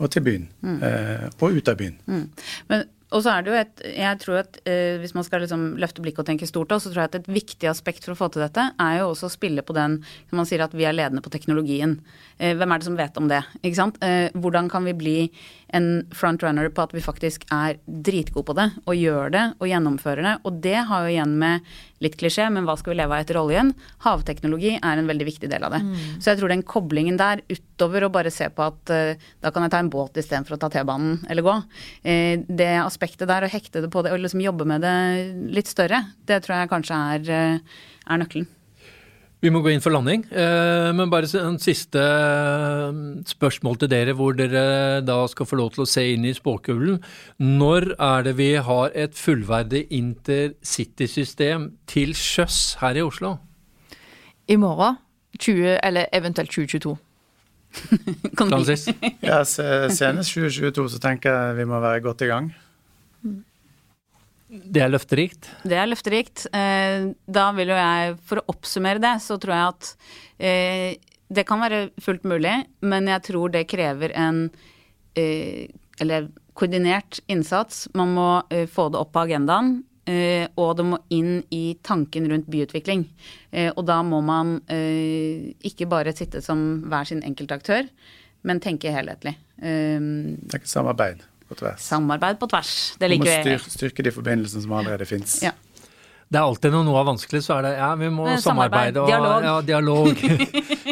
og 0.00 0.08
til 0.12 0.24
byen. 0.24 0.48
Mm. 0.64 0.80
Eh, 0.86 1.28
og 1.40 1.58
ut 1.58 1.68
av 1.68 1.76
byen. 1.80 1.98
Mm. 2.08 2.24
Men 2.70 2.88
og 3.10 3.24
så 3.24 3.32
er 3.32 3.42
det 3.42 3.50
jo 3.50 3.58
et 3.58 3.80
Jeg 3.96 4.18
tror 4.22 4.40
at 4.44 4.58
eh, 4.68 4.96
hvis 5.02 5.14
man 5.16 5.26
skal 5.26 5.42
liksom 5.42 5.64
løfte 5.82 6.02
blikket 6.02 6.22
og 6.22 6.28
tenke 6.30 6.48
stort, 6.48 6.70
så 6.78 6.92
tror 6.92 7.02
jeg 7.02 7.10
at 7.10 7.18
et 7.20 7.30
viktig 7.40 7.70
aspekt 7.70 8.06
for 8.06 8.14
å 8.14 8.18
få 8.20 8.30
til 8.30 8.44
dette, 8.44 8.68
er 8.78 9.00
jo 9.00 9.10
også 9.10 9.26
å 9.26 9.34
spille 9.34 9.64
på 9.66 9.74
den 9.76 9.98
som 10.30 10.40
man 10.40 10.48
sier 10.48 10.62
at 10.64 10.74
vi 10.76 10.86
er 10.86 10.94
ledende 10.94 11.22
på 11.24 11.32
teknologien. 11.34 11.98
Eh, 12.38 12.54
hvem 12.58 12.70
er 12.70 12.82
det 12.82 12.86
som 12.86 12.98
vet 12.98 13.18
om 13.18 13.26
det? 13.30 13.42
Ikke 13.64 13.80
sant? 13.80 13.98
Eh, 14.06 14.30
hvordan 14.38 14.70
kan 14.70 14.86
vi 14.86 14.94
bli 14.96 15.16
en 15.76 15.88
frontrunner 16.16 16.70
på 16.74 16.84
at 16.84 16.94
vi 16.94 17.02
faktisk 17.04 17.46
er 17.54 17.78
dritgode 17.86 18.46
på 18.48 18.56
det, 18.58 18.66
og 18.84 18.98
gjør 18.98 19.32
det 19.34 19.44
og 19.58 19.70
gjennomfører 19.70 20.26
det. 20.26 20.34
Og 20.48 20.60
det 20.64 20.76
har 20.90 21.06
jo 21.06 21.14
igjen 21.14 21.36
med 21.40 21.70
litt 22.04 22.16
klisjé, 22.20 22.46
men 22.52 22.66
hva 22.68 22.76
skal 22.80 22.94
vi 22.94 22.98
leve 23.00 23.16
av 23.16 23.24
etter 23.24 23.38
oljen? 23.40 23.72
Havteknologi 24.04 24.76
er 24.78 25.00
en 25.00 25.10
veldig 25.10 25.28
viktig 25.28 25.50
del 25.52 25.66
av 25.66 25.74
det. 25.76 25.82
Mm. 25.84 25.96
Så 26.18 26.32
jeg 26.32 26.40
tror 26.40 26.52
den 26.52 26.66
koblingen 26.66 27.18
der, 27.20 27.44
utover 27.50 28.06
å 28.06 28.12
bare 28.12 28.32
se 28.34 28.48
på 28.52 28.66
at 28.66 28.94
uh, 28.94 29.26
da 29.44 29.52
kan 29.52 29.66
jeg 29.66 29.74
ta 29.74 29.82
en 29.82 29.92
båt 29.92 30.20
istedenfor 30.20 30.56
å 30.56 30.62
ta 30.62 30.70
T-banen 30.72 31.20
eller 31.30 31.46
gå, 31.46 31.56
uh, 31.60 32.46
det 32.48 32.72
aspektet 32.80 33.28
der, 33.30 33.46
å 33.46 33.52
hekte 33.52 33.84
det 33.84 33.92
på 33.92 34.04
det 34.04 34.14
og 34.14 34.24
liksom 34.24 34.44
jobbe 34.44 34.68
med 34.68 34.86
det 34.86 34.96
litt 35.56 35.70
større, 35.70 36.06
det 36.28 36.42
tror 36.44 36.62
jeg 36.62 36.72
kanskje 36.72 37.04
er, 37.16 37.28
uh, 37.28 37.84
er 38.10 38.24
nøkkelen. 38.24 38.48
Vi 39.40 39.48
må 39.48 39.62
gå 39.64 39.70
inn 39.72 39.80
for 39.80 39.94
landing, 39.94 40.26
eh, 40.36 40.90
men 40.92 41.08
bare 41.08 41.28
en 41.40 41.56
siste 41.62 42.00
eh, 42.00 42.98
spørsmål 43.24 43.78
til 43.80 43.88
dere, 43.88 44.12
hvor 44.16 44.36
dere 44.36 45.00
da 45.00 45.16
skal 45.32 45.48
få 45.48 45.56
lov 45.56 45.70
til 45.72 45.86
å 45.86 45.88
se 45.88 46.04
inn 46.12 46.26
i 46.28 46.34
spåkulen. 46.36 46.98
Når 47.40 47.94
er 47.96 48.26
det 48.26 48.34
vi 48.36 48.50
har 48.60 48.92
et 48.92 49.16
fullverdig 49.16 49.86
intercitysystem 49.96 51.70
til 51.88 52.12
sjøs 52.12 52.76
her 52.82 53.00
i 53.00 53.06
Oslo? 53.06 53.38
I 54.44 54.60
morgen, 54.60 55.00
20, 55.40 55.78
eller 55.88 56.12
eventuelt 56.12 56.52
2022. 56.52 56.98
Francis? 58.36 58.90
ja, 59.24 59.40
senest 59.46 60.36
2022 60.36 60.90
så 60.90 61.00
tenker 61.00 61.32
jeg 61.32 61.62
vi 61.62 61.70
må 61.70 61.80
være 61.80 62.04
godt 62.04 62.26
i 62.26 62.28
gang. 62.28 62.52
Det 64.50 64.82
er 64.82 64.90
løfterikt? 64.90 65.46
Det 65.62 65.76
er 65.78 65.86
løfterikt. 65.86 66.48
Eh, 66.56 67.10
da 67.30 67.44
vil 67.54 67.70
jo 67.70 67.78
jeg, 67.78 68.16
for 68.26 68.40
å 68.40 68.46
oppsummere 68.50 69.02
det, 69.02 69.14
så 69.22 69.38
tror 69.38 69.54
jeg 69.54 69.74
at 69.74 69.90
eh, 70.42 70.88
det 71.30 71.44
kan 71.46 71.62
være 71.62 71.82
fullt 72.02 72.26
mulig, 72.26 72.56
men 72.82 73.10
jeg 73.12 73.26
tror 73.28 73.54
det 73.54 73.68
krever 73.70 74.14
en 74.18 74.48
eh, 75.14 75.70
eller 76.02 76.26
koordinert 76.58 77.20
innsats. 77.30 77.86
Man 77.94 78.16
må 78.16 78.26
få 78.72 78.88
det 78.90 78.98
opp 78.98 79.14
på 79.14 79.22
agendaen. 79.22 79.78
Og 80.58 80.70
det 80.74 80.84
må 80.88 80.96
inn 81.14 81.44
i 81.54 81.76
tanken 81.86 82.24
rundt 82.32 82.48
byutvikling. 82.50 83.04
Og 83.76 83.82
da 83.86 84.00
må 84.02 84.18
man 84.24 84.56
ikke 84.66 85.86
bare 85.92 86.16
sitte 86.16 86.40
som 86.42 86.80
hver 86.90 87.06
sin 87.08 87.22
enkeltaktør, 87.24 87.86
men 88.48 88.64
tenke 88.64 88.92
helhetlig. 88.96 89.36
Tenke 89.60 90.72
samarbeid 90.72 91.22
på 91.50 91.58
tvers. 91.58 91.82
Samarbeid 91.82 92.38
på 92.40 92.48
tvers. 92.50 92.76
Det 93.00 93.10
liker 93.10 93.26
vi. 93.26 93.58
Styr, 93.58 93.74
styrke 93.74 94.06
de 94.06 94.14
forbindelsene 94.14 94.62
som 94.64 94.78
allerede 94.78 95.08
fins. 95.08 95.40
Ja. 95.44 95.52
Det 96.30 96.38
er 96.38 96.46
alltid 96.46 96.70
når 96.70 96.84
noe 96.86 96.98
er 97.00 97.06
vanskelig, 97.08 97.40
så 97.42 97.56
er 97.56 97.64
det 97.66 97.70
ja, 97.74 97.88
vi 97.98 98.08
må 98.14 98.24
samarbeide. 98.38 99.02
Og, 99.02 99.08
dialog. 99.10 99.46
Ja, 99.48 99.54
dialog. 99.66 100.20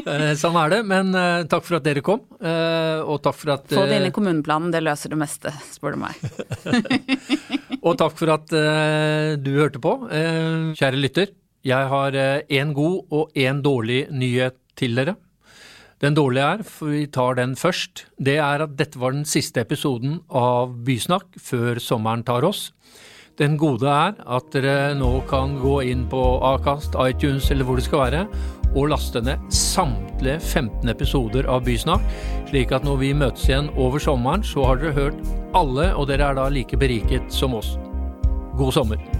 Eh, 0.08 0.30
sånn 0.40 0.54
er 0.56 0.70
det. 0.72 0.78
Men 0.88 1.10
uh, 1.12 1.42
takk 1.50 1.66
for 1.66 1.76
at 1.76 1.84
dere 1.84 2.00
kom, 2.04 2.22
uh, 2.40 3.04
og 3.04 3.18
takk 3.20 3.36
for 3.36 3.52
at 3.52 3.66
uh, 3.74 3.76
Få 3.76 3.82
det 3.90 3.98
inn 3.98 4.06
i 4.08 4.12
kommuneplanen, 4.14 4.70
det 4.72 4.80
løser 4.80 5.12
det 5.12 5.18
meste, 5.20 5.52
spør 5.74 5.98
du 5.98 6.00
meg. 6.00 6.16
og 7.86 7.98
takk 8.00 8.16
for 8.16 8.32
at 8.32 8.48
du 8.48 9.50
hørte 9.58 9.82
på. 9.84 9.92
kjære 10.78 11.02
lytter, 11.02 11.34
jeg 11.66 11.90
har 11.92 12.16
én 12.16 12.72
god 12.72 13.18
og 13.18 13.36
én 13.36 13.60
dårlig 13.60 14.06
nyhet 14.16 14.56
til 14.80 14.96
dere. 14.96 15.18
Den 15.98 16.14
dårlige 16.14 16.46
er, 16.46 16.60
for 16.62 16.92
vi 16.94 17.06
tar 17.10 17.34
den 17.34 17.56
først, 17.58 18.04
det 18.22 18.36
er 18.38 18.62
at 18.62 18.76
dette 18.78 19.00
var 19.02 19.16
den 19.16 19.24
siste 19.26 19.64
episoden 19.64 20.20
av 20.30 20.76
Bysnakk 20.86 21.40
før 21.42 21.80
sommeren 21.82 22.22
tar 22.22 22.46
oss. 22.46 22.68
Den 23.38 23.56
gode 23.58 23.90
er 23.90 24.14
at 24.22 24.46
dere 24.54 24.94
nå 24.98 25.10
kan 25.30 25.56
gå 25.58 25.74
inn 25.90 26.06
på 26.10 26.22
Akast, 26.46 26.94
iTunes 27.02 27.50
eller 27.50 27.66
hvor 27.66 27.78
det 27.78 27.88
skal 27.88 28.04
være, 28.04 28.22
og 28.76 28.92
laste 28.92 29.22
ned 29.26 29.42
samtlige 29.50 30.38
15 30.38 30.94
episoder 30.94 31.50
av 31.50 31.66
Bysnakk, 31.66 32.06
slik 32.52 32.74
at 32.74 32.86
når 32.86 33.02
vi 33.02 33.14
møtes 33.18 33.50
igjen 33.50 33.74
over 33.74 34.02
sommeren, 34.02 34.46
så 34.46 34.70
har 34.70 34.78
dere 34.78 34.94
hørt 34.94 35.22
alle, 35.58 35.90
og 35.98 36.12
dere 36.12 36.30
er 36.30 36.38
da 36.38 36.46
like 36.52 36.78
beriket 36.78 37.26
som 37.34 37.58
oss. 37.58 37.74
God 38.58 38.74
sommer. 38.74 39.17